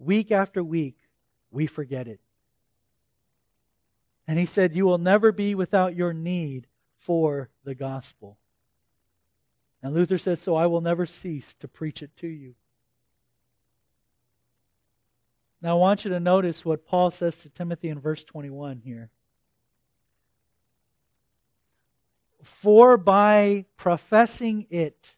week 0.00 0.32
after 0.32 0.64
week, 0.64 0.96
we 1.52 1.68
forget 1.68 2.08
it. 2.08 2.18
And 4.26 4.36
he 4.36 4.46
said, 4.46 4.74
You 4.74 4.84
will 4.84 4.98
never 4.98 5.30
be 5.30 5.54
without 5.54 5.94
your 5.94 6.12
need 6.12 6.66
for 6.98 7.50
the 7.62 7.76
gospel. 7.76 8.36
And 9.80 9.94
Luther 9.94 10.18
says, 10.18 10.40
So 10.40 10.56
I 10.56 10.66
will 10.66 10.80
never 10.80 11.06
cease 11.06 11.54
to 11.60 11.68
preach 11.68 12.02
it 12.02 12.16
to 12.16 12.26
you. 12.26 12.56
Now, 15.62 15.70
I 15.70 15.80
want 15.80 16.04
you 16.04 16.10
to 16.10 16.20
notice 16.20 16.64
what 16.64 16.86
Paul 16.86 17.10
says 17.10 17.36
to 17.38 17.48
Timothy 17.48 17.88
in 17.88 17.98
verse 17.98 18.22
21 18.24 18.82
here. 18.84 19.10
For 22.42 22.96
by 22.96 23.64
professing 23.76 24.66
it, 24.70 25.16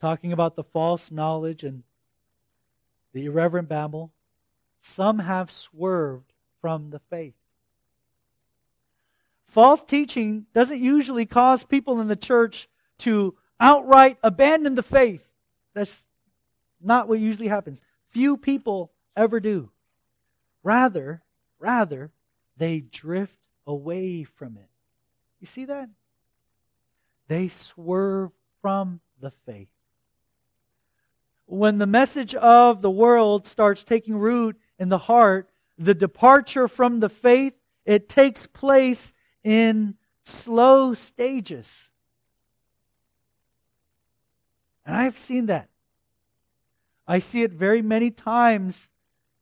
talking 0.00 0.32
about 0.32 0.56
the 0.56 0.64
false 0.64 1.10
knowledge 1.10 1.64
and 1.64 1.82
the 3.12 3.26
irreverent 3.26 3.68
babble, 3.68 4.12
some 4.82 5.18
have 5.18 5.50
swerved 5.50 6.32
from 6.60 6.90
the 6.90 7.00
faith. 7.10 7.34
False 9.48 9.82
teaching 9.82 10.44
doesn't 10.54 10.80
usually 10.80 11.24
cause 11.24 11.64
people 11.64 12.00
in 12.00 12.08
the 12.08 12.16
church 12.16 12.68
to 12.98 13.34
outright 13.58 14.18
abandon 14.22 14.74
the 14.74 14.82
faith. 14.82 15.26
That's 15.72 16.04
not 16.80 17.08
what 17.08 17.18
usually 17.18 17.48
happens. 17.48 17.80
Few 18.10 18.36
people 18.36 18.92
ever 19.16 19.40
do. 19.40 19.70
Rather, 20.62 21.22
rather, 21.58 22.10
they 22.56 22.80
drift 22.80 23.38
away 23.66 24.24
from 24.24 24.56
it. 24.56 24.68
You 25.40 25.46
see 25.46 25.64
that? 25.66 25.88
They 27.28 27.48
swerve 27.48 28.30
from 28.62 29.00
the 29.20 29.30
faith. 29.30 29.68
When 31.46 31.78
the 31.78 31.86
message 31.86 32.34
of 32.34 32.82
the 32.82 32.90
world 32.90 33.46
starts 33.46 33.84
taking 33.84 34.16
root 34.16 34.56
in 34.78 34.88
the 34.88 34.98
heart, 34.98 35.48
the 35.78 35.94
departure 35.94 36.68
from 36.68 37.00
the 37.00 37.08
faith, 37.08 37.54
it 37.84 38.08
takes 38.08 38.46
place 38.46 39.12
in 39.44 39.94
slow 40.24 40.94
stages. 40.94 41.90
And 44.84 44.96
I've 44.96 45.18
seen 45.18 45.46
that. 45.46 45.68
I 47.06 47.20
see 47.20 47.42
it 47.42 47.52
very 47.52 47.82
many 47.82 48.10
times 48.10 48.88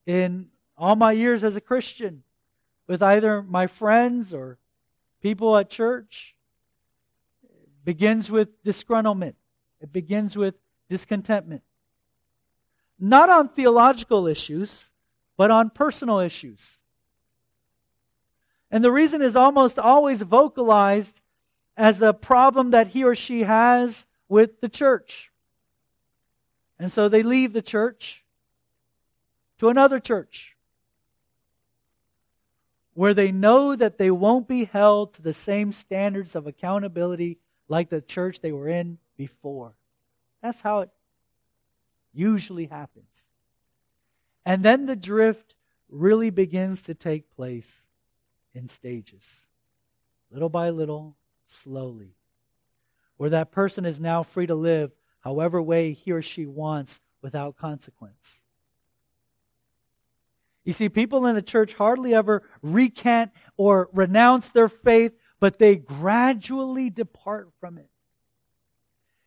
in 0.06 0.48
all 0.76 0.96
my 0.96 1.12
years 1.12 1.44
as 1.44 1.56
a 1.56 1.60
Christian 1.60 2.22
with 2.86 3.02
either 3.02 3.42
my 3.42 3.66
friends 3.66 4.34
or 4.34 4.58
people 5.22 5.56
at 5.56 5.70
church. 5.70 6.34
It 7.42 7.84
begins 7.84 8.30
with 8.30 8.62
disgruntlement. 8.62 9.34
It 9.80 9.92
begins 9.92 10.36
with 10.36 10.54
discontentment. 10.90 11.62
Not 12.98 13.30
on 13.30 13.48
theological 13.48 14.26
issues, 14.26 14.90
but 15.36 15.50
on 15.50 15.70
personal 15.70 16.18
issues. 16.18 16.80
And 18.70 18.84
the 18.84 18.92
reason 18.92 19.22
is 19.22 19.36
almost 19.36 19.78
always 19.78 20.20
vocalized 20.22 21.20
as 21.76 22.02
a 22.02 22.12
problem 22.12 22.70
that 22.70 22.88
he 22.88 23.04
or 23.04 23.14
she 23.14 23.42
has 23.42 24.06
with 24.28 24.60
the 24.60 24.68
church. 24.68 25.30
And 26.78 26.90
so 26.90 27.08
they 27.08 27.22
leave 27.22 27.52
the 27.52 27.62
church 27.62 28.24
to 29.58 29.68
another 29.68 30.00
church 30.00 30.56
where 32.94 33.14
they 33.14 33.32
know 33.32 33.74
that 33.74 33.98
they 33.98 34.10
won't 34.10 34.46
be 34.46 34.64
held 34.64 35.14
to 35.14 35.22
the 35.22 35.34
same 35.34 35.72
standards 35.72 36.34
of 36.36 36.46
accountability 36.46 37.38
like 37.68 37.90
the 37.90 38.00
church 38.00 38.40
they 38.40 38.52
were 38.52 38.68
in 38.68 38.98
before. 39.16 39.74
That's 40.42 40.60
how 40.60 40.80
it 40.80 40.90
usually 42.12 42.66
happens. 42.66 43.06
And 44.46 44.62
then 44.62 44.86
the 44.86 44.96
drift 44.96 45.54
really 45.88 46.30
begins 46.30 46.82
to 46.82 46.94
take 46.94 47.34
place 47.34 47.70
in 48.54 48.68
stages, 48.68 49.24
little 50.30 50.48
by 50.48 50.70
little, 50.70 51.16
slowly, 51.46 52.14
where 53.16 53.30
that 53.30 53.52
person 53.52 53.84
is 53.84 53.98
now 53.98 54.22
free 54.22 54.46
to 54.46 54.54
live 54.54 54.92
however 55.24 55.60
way 55.60 55.92
he 55.92 56.12
or 56.12 56.20
she 56.20 56.44
wants 56.44 57.00
without 57.22 57.56
consequence. 57.56 58.40
You 60.64 60.74
see, 60.74 60.90
people 60.90 61.26
in 61.26 61.34
the 61.34 61.42
church 61.42 61.72
hardly 61.74 62.14
ever 62.14 62.42
recant 62.62 63.30
or 63.56 63.88
renounce 63.92 64.50
their 64.50 64.68
faith, 64.68 65.12
but 65.40 65.58
they 65.58 65.76
gradually 65.76 66.90
depart 66.90 67.48
from 67.58 67.78
it. 67.78 67.88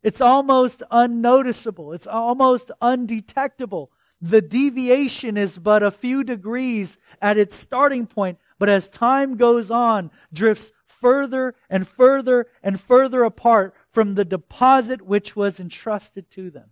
It's 0.02 0.20
almost 0.20 0.84
unnoticeable. 0.90 1.92
It's 1.92 2.06
almost 2.06 2.70
undetectable. 2.80 3.90
The 4.20 4.40
deviation 4.40 5.36
is 5.36 5.58
but 5.58 5.82
a 5.82 5.90
few 5.90 6.22
degrees 6.22 6.96
at 7.20 7.38
its 7.38 7.56
starting 7.56 8.06
point, 8.06 8.38
but 8.58 8.68
as 8.68 8.88
time 8.88 9.36
goes 9.36 9.70
on, 9.70 10.10
drifts 10.32 10.72
further 11.00 11.54
and 11.70 11.86
further 11.86 12.46
and 12.62 12.80
further 12.80 13.24
apart 13.24 13.74
from 13.92 14.14
the 14.14 14.24
deposit 14.24 15.02
which 15.02 15.34
was 15.34 15.60
entrusted 15.60 16.30
to 16.30 16.50
them. 16.50 16.70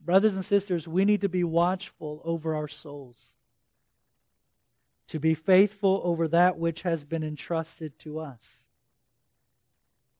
Brothers 0.00 0.34
and 0.34 0.44
sisters, 0.44 0.88
we 0.88 1.04
need 1.04 1.20
to 1.20 1.28
be 1.28 1.44
watchful 1.44 2.22
over 2.24 2.54
our 2.54 2.68
souls, 2.68 3.32
to 5.08 5.18
be 5.18 5.34
faithful 5.34 6.00
over 6.04 6.28
that 6.28 6.58
which 6.58 6.82
has 6.82 7.04
been 7.04 7.22
entrusted 7.22 7.98
to 8.00 8.18
us. 8.18 8.58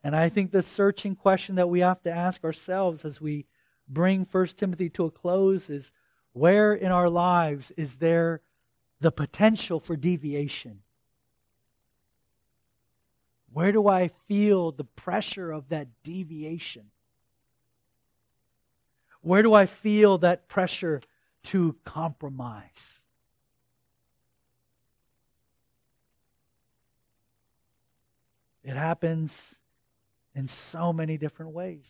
And 0.05 0.15
I 0.15 0.29
think 0.29 0.51
the 0.51 0.63
searching 0.63 1.17
question 1.17 1.57
that 1.57 1.69
we 1.69 1.81
have 1.81 2.03
to 2.03 2.11
ask 2.11 2.45
ourselves 2.45 3.05
as 3.05 3.21
we 3.21 3.47
bring 3.89 4.27
1 4.31 4.47
Timothy 4.49 4.91
to 4.91 5.07
a 5.07 5.11
close 5.11 5.71
is 5.71 5.93
where 6.33 6.75
in 6.75 6.93
our 6.93 7.09
lives 7.09 7.73
is 7.77 7.97
there 7.97 8.41
the 9.01 9.11
potential 9.11 9.81
for 9.81 9.97
deviation? 9.97 10.81
Where 13.53 13.73
do 13.73 13.89
I 13.89 14.11
feel 14.27 14.73
the 14.73 14.85
pressure 14.85 15.51
of 15.51 15.69
that 15.71 15.89
deviation? 16.03 16.91
Where 19.21 19.43
do 19.43 19.55
I 19.55 19.67
feel 19.67 20.19
that 20.19 20.49
pressure 20.49 21.03
to 21.45 21.77
compromise? 21.85 23.01
It 28.63 28.77
happens 28.77 29.55
in 30.35 30.47
so 30.47 30.93
many 30.93 31.17
different 31.17 31.53
ways. 31.53 31.87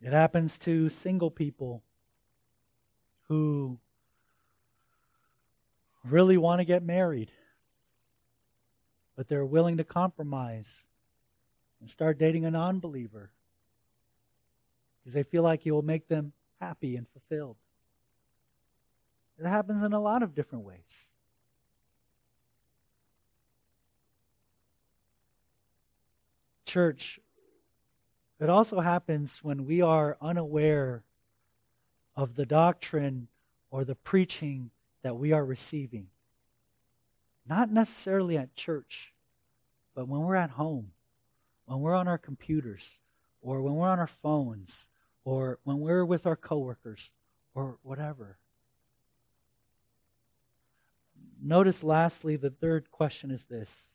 It 0.00 0.12
happens 0.12 0.58
to 0.60 0.88
single 0.88 1.30
people 1.30 1.82
who 3.28 3.78
really 6.04 6.36
want 6.36 6.60
to 6.60 6.64
get 6.64 6.82
married, 6.82 7.30
but 9.22 9.28
they're 9.28 9.46
willing 9.46 9.76
to 9.76 9.84
compromise 9.84 10.66
and 11.80 11.88
start 11.88 12.18
dating 12.18 12.44
a 12.44 12.50
non 12.50 12.80
believer 12.80 13.30
because 14.98 15.14
they 15.14 15.22
feel 15.22 15.44
like 15.44 15.62
he 15.62 15.70
will 15.70 15.80
make 15.80 16.08
them 16.08 16.32
happy 16.60 16.96
and 16.96 17.06
fulfilled. 17.12 17.54
It 19.38 19.46
happens 19.46 19.84
in 19.84 19.92
a 19.92 20.00
lot 20.00 20.24
of 20.24 20.34
different 20.34 20.64
ways. 20.64 20.80
Church, 26.66 27.20
it 28.40 28.50
also 28.50 28.80
happens 28.80 29.38
when 29.40 29.66
we 29.66 29.82
are 29.82 30.16
unaware 30.20 31.04
of 32.16 32.34
the 32.34 32.44
doctrine 32.44 33.28
or 33.70 33.84
the 33.84 33.94
preaching 33.94 34.70
that 35.02 35.16
we 35.16 35.30
are 35.30 35.44
receiving. 35.44 36.08
Not 37.48 37.70
necessarily 37.70 38.36
at 38.36 38.56
church, 38.56 39.11
but 39.94 40.08
when 40.08 40.22
we're 40.22 40.36
at 40.36 40.50
home, 40.50 40.92
when 41.66 41.80
we're 41.80 41.94
on 41.94 42.08
our 42.08 42.18
computers, 42.18 42.82
or 43.40 43.60
when 43.62 43.74
we're 43.74 43.88
on 43.88 43.98
our 43.98 44.06
phones, 44.06 44.86
or 45.24 45.58
when 45.64 45.80
we're 45.80 46.04
with 46.04 46.26
our 46.26 46.36
coworkers, 46.36 47.10
or 47.54 47.78
whatever. 47.82 48.38
Notice 51.42 51.82
lastly, 51.82 52.36
the 52.36 52.50
third 52.50 52.90
question 52.90 53.30
is 53.30 53.44
this 53.44 53.90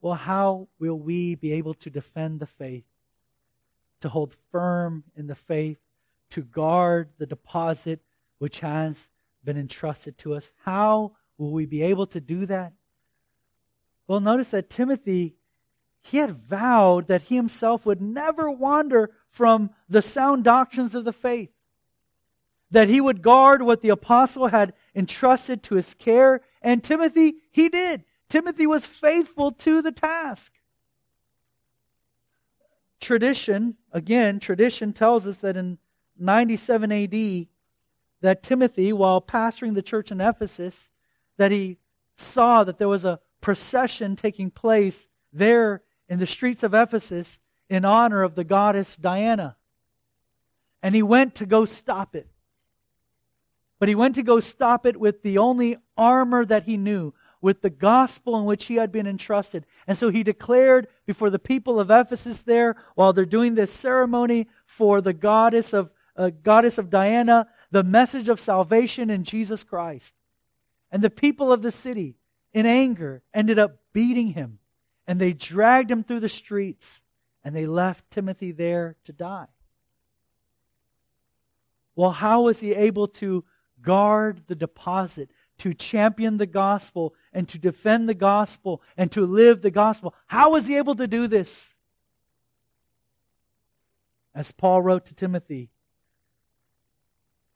Well, 0.00 0.14
how 0.14 0.68
will 0.78 0.98
we 0.98 1.34
be 1.34 1.52
able 1.52 1.74
to 1.74 1.90
defend 1.90 2.40
the 2.40 2.46
faith, 2.46 2.84
to 4.00 4.08
hold 4.08 4.36
firm 4.52 5.04
in 5.16 5.26
the 5.26 5.34
faith, 5.34 5.78
to 6.30 6.42
guard 6.42 7.10
the 7.18 7.26
deposit 7.26 8.00
which 8.38 8.60
has 8.60 9.08
been 9.42 9.58
entrusted 9.58 10.18
to 10.18 10.34
us? 10.34 10.50
How 10.64 11.12
will 11.38 11.52
we 11.52 11.66
be 11.66 11.82
able 11.82 12.06
to 12.06 12.20
do 12.20 12.46
that? 12.46 12.72
Well, 14.08 14.20
notice 14.20 14.50
that 14.50 14.70
Timothy, 14.70 15.36
he 16.00 16.16
had 16.16 16.48
vowed 16.48 17.06
that 17.08 17.22
he 17.22 17.36
himself 17.36 17.84
would 17.84 18.00
never 18.00 18.50
wander 18.50 19.10
from 19.30 19.70
the 19.88 20.00
sound 20.00 20.44
doctrines 20.44 20.94
of 20.94 21.04
the 21.04 21.12
faith, 21.12 21.50
that 22.70 22.88
he 22.88 23.02
would 23.02 23.22
guard 23.22 23.62
what 23.62 23.82
the 23.82 23.90
apostle 23.90 24.48
had 24.48 24.72
entrusted 24.94 25.62
to 25.64 25.74
his 25.74 25.92
care. 25.92 26.40
And 26.62 26.82
Timothy, 26.82 27.36
he 27.52 27.68
did. 27.68 28.04
Timothy 28.30 28.66
was 28.66 28.86
faithful 28.86 29.52
to 29.52 29.82
the 29.82 29.92
task. 29.92 30.52
Tradition, 33.00 33.76
again, 33.92 34.40
tradition 34.40 34.92
tells 34.92 35.26
us 35.26 35.36
that 35.38 35.56
in 35.56 35.78
97 36.18 36.90
AD, 36.90 37.46
that 38.22 38.42
Timothy, 38.42 38.92
while 38.92 39.20
pastoring 39.20 39.74
the 39.74 39.82
church 39.82 40.10
in 40.10 40.20
Ephesus, 40.20 40.88
that 41.36 41.52
he 41.52 41.76
saw 42.16 42.64
that 42.64 42.78
there 42.78 42.88
was 42.88 43.04
a 43.04 43.20
procession 43.40 44.16
taking 44.16 44.50
place 44.50 45.06
there 45.32 45.82
in 46.08 46.18
the 46.18 46.26
streets 46.26 46.62
of 46.62 46.74
Ephesus 46.74 47.38
in 47.68 47.84
honor 47.84 48.22
of 48.22 48.34
the 48.34 48.44
goddess 48.44 48.96
Diana. 48.96 49.56
And 50.82 50.94
he 50.94 51.02
went 51.02 51.36
to 51.36 51.46
go 51.46 51.64
stop 51.64 52.14
it. 52.14 52.28
But 53.78 53.88
he 53.88 53.94
went 53.94 54.16
to 54.16 54.22
go 54.22 54.40
stop 54.40 54.86
it 54.86 54.96
with 54.96 55.22
the 55.22 55.38
only 55.38 55.76
armor 55.96 56.44
that 56.44 56.64
he 56.64 56.76
knew, 56.76 57.14
with 57.40 57.62
the 57.62 57.70
gospel 57.70 58.38
in 58.38 58.44
which 58.44 58.64
he 58.64 58.74
had 58.74 58.90
been 58.90 59.06
entrusted. 59.06 59.64
And 59.86 59.96
so 59.96 60.08
he 60.10 60.24
declared 60.24 60.88
before 61.06 61.30
the 61.30 61.38
people 61.38 61.78
of 61.78 61.90
Ephesus 61.90 62.42
there, 62.42 62.76
while 62.96 63.12
they're 63.12 63.24
doing 63.24 63.54
this 63.54 63.72
ceremony 63.72 64.48
for 64.66 65.00
the 65.00 65.12
goddess 65.12 65.72
of, 65.72 65.90
uh, 66.16 66.30
goddess 66.42 66.78
of 66.78 66.90
Diana, 66.90 67.46
the 67.70 67.84
message 67.84 68.28
of 68.28 68.40
salvation 68.40 69.10
in 69.10 69.22
Jesus 69.22 69.62
Christ. 69.62 70.12
And 70.90 71.02
the 71.02 71.10
people 71.10 71.52
of 71.52 71.62
the 71.62 71.70
city, 71.70 72.16
in 72.58 72.66
anger, 72.66 73.22
ended 73.32 73.58
up 73.58 73.78
beating 73.92 74.28
him. 74.28 74.58
And 75.06 75.20
they 75.20 75.32
dragged 75.32 75.90
him 75.90 76.04
through 76.04 76.20
the 76.20 76.28
streets. 76.28 77.00
And 77.44 77.54
they 77.54 77.66
left 77.66 78.10
Timothy 78.10 78.52
there 78.52 78.96
to 79.04 79.12
die. 79.12 79.46
Well, 81.96 82.10
how 82.10 82.42
was 82.42 82.60
he 82.60 82.74
able 82.74 83.08
to 83.08 83.44
guard 83.80 84.42
the 84.46 84.54
deposit, 84.54 85.30
to 85.58 85.72
champion 85.74 86.36
the 86.36 86.46
gospel, 86.46 87.14
and 87.32 87.48
to 87.48 87.58
defend 87.58 88.08
the 88.08 88.14
gospel, 88.14 88.82
and 88.96 89.10
to 89.12 89.26
live 89.26 89.62
the 89.62 89.70
gospel? 89.70 90.14
How 90.26 90.52
was 90.52 90.66
he 90.66 90.76
able 90.76 90.96
to 90.96 91.06
do 91.06 91.26
this? 91.26 91.66
As 94.34 94.52
Paul 94.52 94.82
wrote 94.82 95.06
to 95.06 95.14
Timothy, 95.14 95.70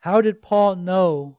how 0.00 0.20
did 0.20 0.42
Paul 0.42 0.74
know 0.74 1.38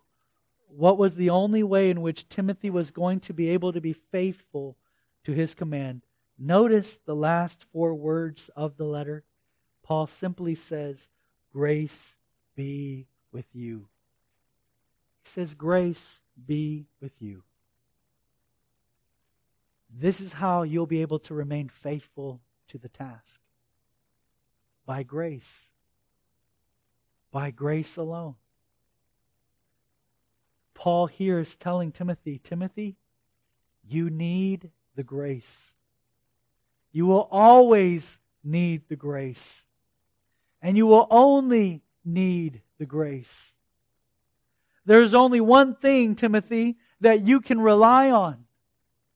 what 0.75 0.97
was 0.97 1.15
the 1.15 1.29
only 1.29 1.63
way 1.63 1.89
in 1.89 2.01
which 2.01 2.29
Timothy 2.29 2.69
was 2.69 2.91
going 2.91 3.19
to 3.21 3.33
be 3.33 3.49
able 3.49 3.73
to 3.73 3.81
be 3.81 3.93
faithful 3.93 4.77
to 5.23 5.31
his 5.31 5.53
command? 5.53 6.03
Notice 6.37 6.99
the 7.05 7.15
last 7.15 7.65
four 7.71 7.93
words 7.93 8.49
of 8.55 8.77
the 8.77 8.85
letter. 8.85 9.23
Paul 9.83 10.07
simply 10.07 10.55
says, 10.55 11.09
Grace 11.51 12.15
be 12.55 13.07
with 13.31 13.45
you. 13.53 13.87
He 15.23 15.29
says, 15.29 15.53
Grace 15.53 16.21
be 16.45 16.87
with 16.99 17.13
you. 17.19 17.43
This 19.95 20.21
is 20.21 20.33
how 20.33 20.63
you'll 20.63 20.87
be 20.87 21.01
able 21.01 21.19
to 21.19 21.33
remain 21.33 21.69
faithful 21.69 22.41
to 22.69 22.77
the 22.79 22.89
task 22.89 23.39
by 24.85 25.03
grace. 25.03 25.69
By 27.31 27.51
grace 27.51 27.95
alone. 27.95 28.35
Paul 30.83 31.07
here 31.07 31.39
is 31.39 31.55
telling 31.55 31.93
Timothy, 31.93 32.41
Timothy, 32.43 32.97
you 33.87 34.09
need 34.09 34.69
the 34.97 35.03
grace. 35.03 35.71
You 36.91 37.05
will 37.05 37.25
always 37.31 38.19
need 38.43 38.81
the 38.89 38.97
grace. 38.97 39.63
And 40.61 40.75
you 40.75 40.85
will 40.85 41.07
only 41.09 41.83
need 42.03 42.59
the 42.79 42.85
grace. 42.85 43.53
There's 44.85 45.13
only 45.13 45.39
one 45.39 45.73
thing, 45.73 46.15
Timothy, 46.15 46.75
that 46.99 47.21
you 47.21 47.39
can 47.39 47.61
rely 47.61 48.11
on, 48.11 48.43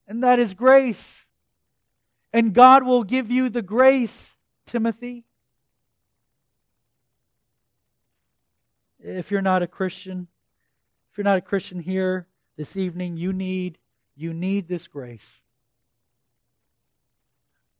and 0.07 0.23
that 0.23 0.39
is 0.39 0.53
grace. 0.53 1.21
And 2.31 2.53
God 2.53 2.83
will 2.83 3.03
give 3.03 3.29
you 3.29 3.49
the 3.49 3.61
grace, 3.61 4.33
Timothy. 4.67 5.25
If 9.01 9.31
you're 9.31 9.41
not 9.41 9.63
a 9.63 9.67
Christian, 9.67 10.29
if 11.17 11.25
you're 11.25 11.31
not 11.31 11.39
a 11.39 11.41
Christian 11.41 11.79
here 11.79 12.27
this 12.57 12.77
evening, 12.77 13.17
you 13.17 13.33
need 13.33 13.79
you 14.15 14.35
need 14.35 14.67
this 14.67 14.87
grace. 14.87 15.41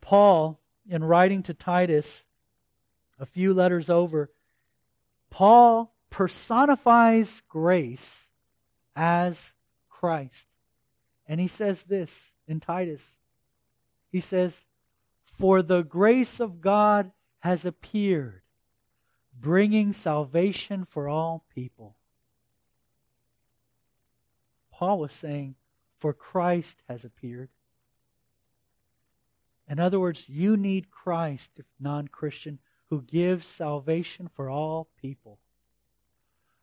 Paul, 0.02 0.60
in 0.89 1.04
writing 1.04 1.43
to 1.43 1.54
Titus, 1.54 2.26
a 3.19 3.28
few 3.28 3.54
letters 3.54 3.91
over, 3.91 4.32
Paul 5.30 5.93
personifies 6.10 7.43
grace 7.47 8.26
as 8.95 9.54
Christ. 9.88 10.47
And 11.28 11.39
he 11.39 11.47
says 11.47 11.84
this 11.84 12.32
in 12.47 12.60
Titus. 12.60 13.17
He 14.12 14.19
says, 14.19 14.65
For 15.38 15.62
the 15.62 15.84
grace 15.84 16.39
of 16.39 16.60
God 16.60 17.12
has 17.41 17.65
appeared, 17.65 18.41
bringing 19.39 19.93
salvation 19.93 20.86
for 20.89 21.08
all 21.08 21.45
people. 21.54 21.97
Paul 24.78 25.00
was 25.00 25.12
saying, 25.12 25.56
For 25.98 26.13
Christ 26.13 26.84
has 26.88 27.04
appeared. 27.04 27.50
In 29.68 29.80
other 29.80 30.00
words, 30.00 30.30
you 30.30 30.56
need 30.56 30.92
Christ, 30.92 31.50
if 31.56 31.66
non 31.80 32.08
Christian, 32.08 32.60
who 32.92 33.02
gives 33.02 33.48
salvation 33.48 34.30
for 34.36 34.52
all 34.52 34.88
people, 35.02 35.40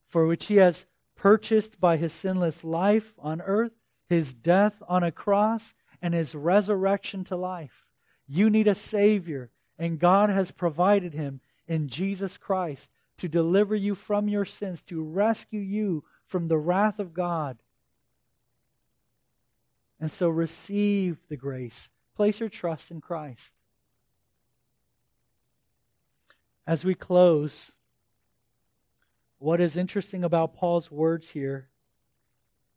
for 0.07 0.29
which 0.29 0.47
he 0.47 0.57
has 0.57 0.87
purchased 1.17 1.81
by 1.81 1.97
his 1.97 2.13
sinless 2.13 2.63
life 2.63 3.13
on 3.19 3.41
earth, 3.41 3.73
his 4.09 4.33
death 4.33 4.81
on 4.89 5.03
a 5.03 5.11
cross, 5.11 5.75
and 6.01 6.15
his 6.15 6.37
resurrection 6.37 7.25
to 7.25 7.37
life. 7.37 7.85
You 8.29 8.49
need 8.49 8.69
a 8.69 8.77
Savior, 8.77 9.51
and 9.77 9.99
God 9.99 10.31
has 10.31 10.53
provided 10.53 11.15
him 11.15 11.41
in 11.67 11.89
Jesus 11.89 12.37
Christ 12.37 12.91
to 13.17 13.29
deliver 13.29 13.75
you 13.75 13.97
from 13.97 14.29
your 14.29 14.45
sins, 14.45 14.83
to 14.83 15.03
rescue 15.03 15.61
you 15.61 16.05
from 16.29 16.47
the 16.47 16.59
wrath 16.59 17.01
of 17.01 17.13
God. 17.13 17.59
And 20.01 20.11
so 20.11 20.29
receive 20.29 21.19
the 21.29 21.37
grace. 21.37 21.89
Place 22.17 22.41
your 22.41 22.49
trust 22.49 22.91
in 22.91 23.01
Christ. 23.01 23.51
As 26.67 26.85
we 26.85 26.95
close, 26.95 27.73
what 29.39 29.61
is 29.61 29.77
interesting 29.77 30.25
about 30.25 30.55
Paul's 30.55 30.91
words 30.91 31.31
here, 31.31 31.69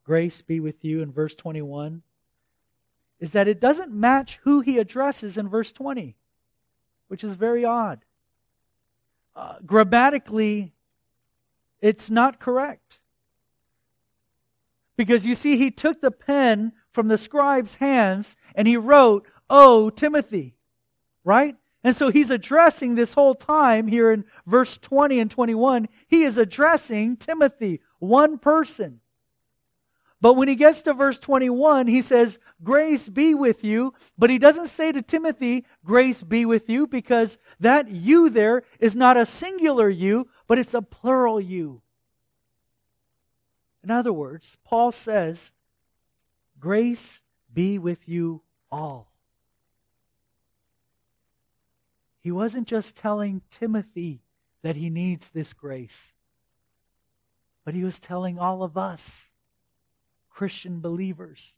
grace 0.04 0.42
be 0.42 0.60
with 0.60 0.84
you 0.84 1.02
in 1.02 1.12
verse 1.12 1.36
21, 1.36 2.02
is 3.20 3.32
that 3.32 3.48
it 3.48 3.60
doesn't 3.60 3.92
match 3.92 4.40
who 4.44 4.62
he 4.62 4.78
addresses 4.78 5.38
in 5.38 5.48
verse 5.48 5.72
20, 5.72 6.16
which 7.08 7.24
is 7.24 7.34
very 7.34 7.66
odd. 7.66 8.04
Uh, 9.36 9.56
grammatically, 9.66 10.74
it's 11.80 12.10
not 12.10 12.40
correct. 12.40 13.00
Because 14.98 15.26
you 15.26 15.36
see, 15.36 15.58
he 15.58 15.72
took 15.72 16.02
the 16.02 16.12
pen 16.12 16.74
from 16.98 17.10
the 17.10 17.18
scribe's 17.20 17.76
hands 17.76 18.36
and 18.56 18.68
he 18.68 18.76
wrote, 18.76 19.28
Oh, 19.52 19.92
Timothy, 19.92 20.56
right? 21.24 21.56
And 21.84 21.96
so 21.96 22.10
he's 22.10 22.32
addressing 22.32 22.96
this 22.96 23.14
whole 23.14 23.36
time 23.36 23.86
here 23.88 24.12
in 24.12 24.26
verse 24.48 24.78
20 24.78 25.20
and 25.20 25.30
21. 25.30 25.90
He 26.08 26.24
is 26.24 26.40
addressing 26.40 27.18
Timothy, 27.18 27.82
one 28.00 28.40
person. 28.40 29.00
But 30.22 30.34
when 30.34 30.48
he 30.48 30.56
gets 30.56 30.82
to 30.82 30.96
verse 30.96 31.20
21, 31.20 31.86
he 31.86 32.02
says, 32.02 32.40
Grace 32.64 33.08
be 33.08 33.36
with 33.36 33.64
you. 33.64 33.94
But 34.18 34.32
he 34.32 34.40
doesn't 34.40 34.70
say 34.70 34.92
to 34.92 35.04
Timothy, 35.04 35.68
Grace 35.86 36.24
be 36.24 36.46
with 36.46 36.68
you, 36.68 36.88
because 36.88 37.38
that 37.60 37.92
you 37.92 38.32
there 38.32 38.64
is 38.80 38.96
not 38.96 39.18
a 39.18 39.28
singular 39.28 39.88
you, 39.88 40.30
but 40.48 40.58
it's 40.58 40.74
a 40.74 40.82
plural 40.82 41.40
you. 41.40 41.84
In 43.84 43.92
other 43.92 44.12
words, 44.12 44.58
Paul 44.66 44.92
says, 44.92 45.52
Grace 46.60 47.22
be 47.54 47.78
with 47.78 48.08
you 48.08 48.42
all. 48.72 49.12
He 52.20 52.32
wasn't 52.32 52.68
just 52.68 52.96
telling 52.96 53.42
Timothy 53.52 54.22
that 54.64 54.76
he 54.76 54.90
needs 54.90 55.30
this 55.30 55.54
grace, 55.54 56.12
but 57.64 57.74
he 57.74 57.84
was 57.84 58.00
telling 58.00 58.38
all 58.38 58.64
of 58.64 58.78
us, 58.78 59.30
Christian 60.30 60.82
believers, 60.82 61.54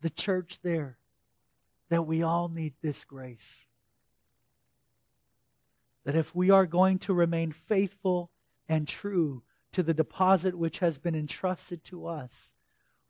the 0.00 0.10
church 0.10 0.60
there, 0.62 0.98
that 1.88 2.06
we 2.06 2.22
all 2.22 2.48
need 2.48 2.74
this 2.82 3.04
grace. 3.04 3.66
That 6.04 6.16
if 6.16 6.34
we 6.34 6.50
are 6.50 6.66
going 6.66 6.98
to 7.00 7.12
remain 7.12 7.52
faithful 7.52 8.30
and 8.68 8.86
true 8.86 9.42
to 9.72 9.82
the 9.82 9.94
deposit 9.94 10.56
which 10.56 10.78
has 10.78 10.98
been 10.98 11.14
entrusted 11.14 11.82
to 11.84 12.06
us, 12.06 12.50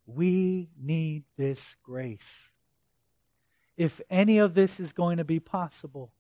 we 0.09 0.71
need 0.81 1.25
this 1.37 1.77
grace. 1.83 2.49
If 3.77 4.01
any 4.09 4.39
of 4.39 4.55
this 4.55 4.81
is 4.81 4.93
going 4.93 5.19
to 5.19 5.25
be 5.25 5.39
possible, 5.39 6.13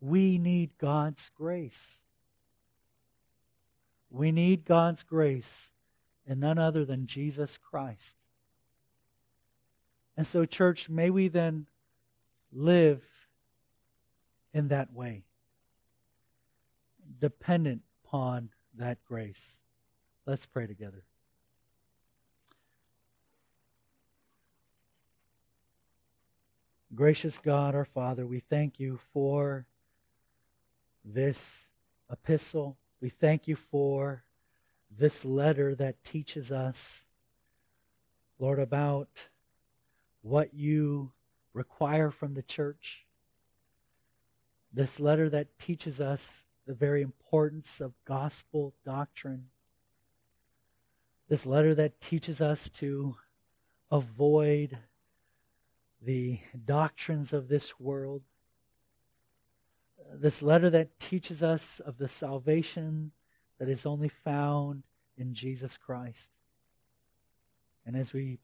we 0.00 0.38
need 0.38 0.70
God's 0.78 1.30
grace. 1.36 1.98
We 4.10 4.32
need 4.32 4.64
God's 4.64 5.02
grace 5.02 5.70
and 6.26 6.40
none 6.40 6.58
other 6.58 6.86
than 6.86 7.06
Jesus 7.06 7.58
Christ. 7.58 8.16
And 10.16 10.26
so, 10.26 10.46
church, 10.46 10.88
may 10.88 11.10
we 11.10 11.28
then 11.28 11.66
live 12.50 13.02
in 14.54 14.68
that 14.68 14.92
way, 14.92 15.24
dependent 17.20 17.82
upon 18.04 18.48
that 18.76 19.04
grace. 19.04 19.58
Let's 20.26 20.46
pray 20.46 20.66
together. 20.66 21.04
Gracious 26.94 27.38
God, 27.38 27.74
our 27.74 27.86
Father, 27.86 28.24
we 28.24 28.38
thank 28.38 28.78
you 28.78 29.00
for 29.12 29.66
this 31.04 31.68
epistle. 32.12 32.76
We 33.00 33.08
thank 33.08 33.48
you 33.48 33.56
for 33.56 34.22
this 34.96 35.24
letter 35.24 35.74
that 35.74 36.04
teaches 36.04 36.52
us, 36.52 37.00
Lord, 38.38 38.60
about 38.60 39.08
what 40.22 40.54
you 40.54 41.10
require 41.52 42.12
from 42.12 42.34
the 42.34 42.42
church. 42.42 43.04
This 44.72 45.00
letter 45.00 45.28
that 45.30 45.58
teaches 45.58 46.00
us 46.00 46.44
the 46.64 46.74
very 46.74 47.02
importance 47.02 47.80
of 47.80 47.92
gospel 48.04 48.72
doctrine. 48.84 49.46
This 51.28 51.44
letter 51.44 51.74
that 51.74 52.00
teaches 52.00 52.40
us 52.40 52.68
to 52.74 53.16
avoid 53.90 54.78
the 56.04 56.38
doctrines 56.64 57.32
of 57.32 57.48
this 57.48 57.78
world. 57.80 58.22
This 60.12 60.42
letter 60.42 60.70
that 60.70 61.00
teaches 61.00 61.42
us 61.42 61.80
of 61.80 61.98
the 61.98 62.08
salvation 62.08 63.10
that 63.58 63.68
is 63.68 63.86
only 63.86 64.08
found 64.08 64.82
in 65.16 65.34
Jesus 65.34 65.76
Christ. 65.76 66.28
And 67.86 67.96
as 67.96 68.12
we 68.12 68.38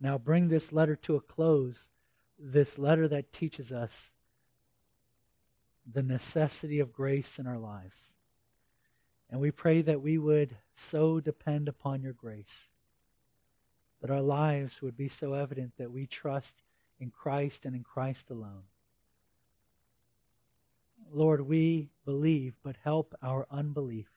now 0.00 0.18
bring 0.18 0.48
this 0.48 0.72
letter 0.72 0.96
to 0.96 1.16
a 1.16 1.20
close, 1.20 1.88
this 2.38 2.78
letter 2.78 3.08
that 3.08 3.32
teaches 3.32 3.72
us 3.72 4.10
the 5.92 6.02
necessity 6.02 6.80
of 6.80 6.92
grace 6.92 7.38
in 7.38 7.46
our 7.46 7.58
lives. 7.58 7.98
And 9.30 9.40
we 9.40 9.50
pray 9.50 9.82
that 9.82 10.00
we 10.00 10.18
would 10.18 10.56
so 10.74 11.20
depend 11.20 11.68
upon 11.68 12.02
your 12.02 12.12
grace, 12.12 12.68
that 14.00 14.10
our 14.10 14.22
lives 14.22 14.80
would 14.80 14.96
be 14.96 15.08
so 15.08 15.34
evident 15.34 15.72
that 15.78 15.90
we 15.90 16.06
trust 16.06 16.54
in 17.00 17.10
Christ 17.10 17.64
and 17.64 17.74
in 17.74 17.82
Christ 17.82 18.30
alone. 18.30 18.64
Lord, 21.12 21.40
we 21.40 21.90
believe, 22.04 22.54
but 22.62 22.76
help 22.82 23.14
our 23.22 23.46
unbelief. 23.50 24.08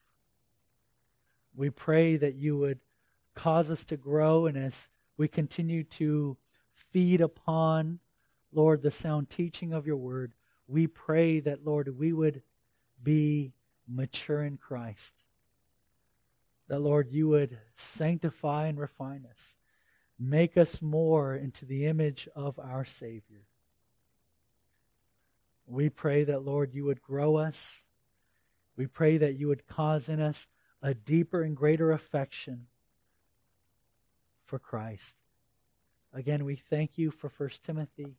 We 1.54 1.70
pray 1.70 2.16
that 2.16 2.34
you 2.34 2.56
would 2.58 2.80
cause 3.34 3.70
us 3.70 3.84
to 3.84 3.96
grow, 3.96 4.46
and 4.46 4.56
as 4.56 4.88
we 5.16 5.28
continue 5.28 5.84
to 5.84 6.36
feed 6.92 7.20
upon, 7.20 7.98
Lord, 8.52 8.82
the 8.82 8.90
sound 8.90 9.30
teaching 9.30 9.72
of 9.72 9.86
your 9.86 9.96
word, 9.96 10.32
we 10.66 10.86
pray 10.86 11.40
that, 11.40 11.64
Lord, 11.64 11.96
we 11.98 12.12
would 12.12 12.42
be 13.02 13.52
mature 13.86 14.44
in 14.44 14.56
Christ. 14.56 15.12
That, 16.68 16.80
Lord, 16.80 17.08
you 17.10 17.28
would 17.28 17.58
sanctify 17.76 18.66
and 18.66 18.78
refine 18.78 19.26
us. 19.30 19.40
Make 20.18 20.56
us 20.56 20.82
more 20.82 21.34
into 21.34 21.64
the 21.64 21.86
image 21.86 22.28
of 22.34 22.58
our 22.58 22.84
Savior. 22.84 23.46
We 25.66 25.90
pray 25.90 26.24
that, 26.24 26.44
Lord, 26.44 26.74
you 26.74 26.84
would 26.86 27.02
grow 27.02 27.36
us. 27.36 27.84
We 28.76 28.86
pray 28.86 29.18
that 29.18 29.38
you 29.38 29.48
would 29.48 29.66
cause 29.66 30.08
in 30.08 30.20
us 30.20 30.46
a 30.82 30.94
deeper 30.94 31.42
and 31.42 31.56
greater 31.56 31.92
affection 31.92 32.66
for 34.46 34.58
Christ. 34.58 35.14
Again, 36.14 36.44
we 36.44 36.56
thank 36.56 36.96
you 36.96 37.10
for 37.10 37.30
1 37.36 37.50
Timothy. 37.64 38.16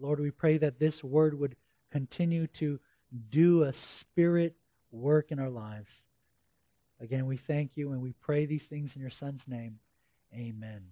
Lord, 0.00 0.20
we 0.20 0.30
pray 0.30 0.58
that 0.58 0.78
this 0.78 1.02
word 1.02 1.38
would 1.38 1.56
continue 1.90 2.46
to 2.48 2.78
do 3.30 3.62
a 3.62 3.72
spirit 3.72 4.56
work 4.90 5.32
in 5.32 5.38
our 5.38 5.50
lives. 5.50 5.90
Again, 7.00 7.26
we 7.26 7.36
thank 7.36 7.76
you 7.76 7.92
and 7.92 8.00
we 8.00 8.12
pray 8.12 8.46
these 8.46 8.64
things 8.64 8.94
in 8.94 9.00
your 9.00 9.10
Son's 9.10 9.46
name. 9.46 9.78
Amen. 10.34 10.90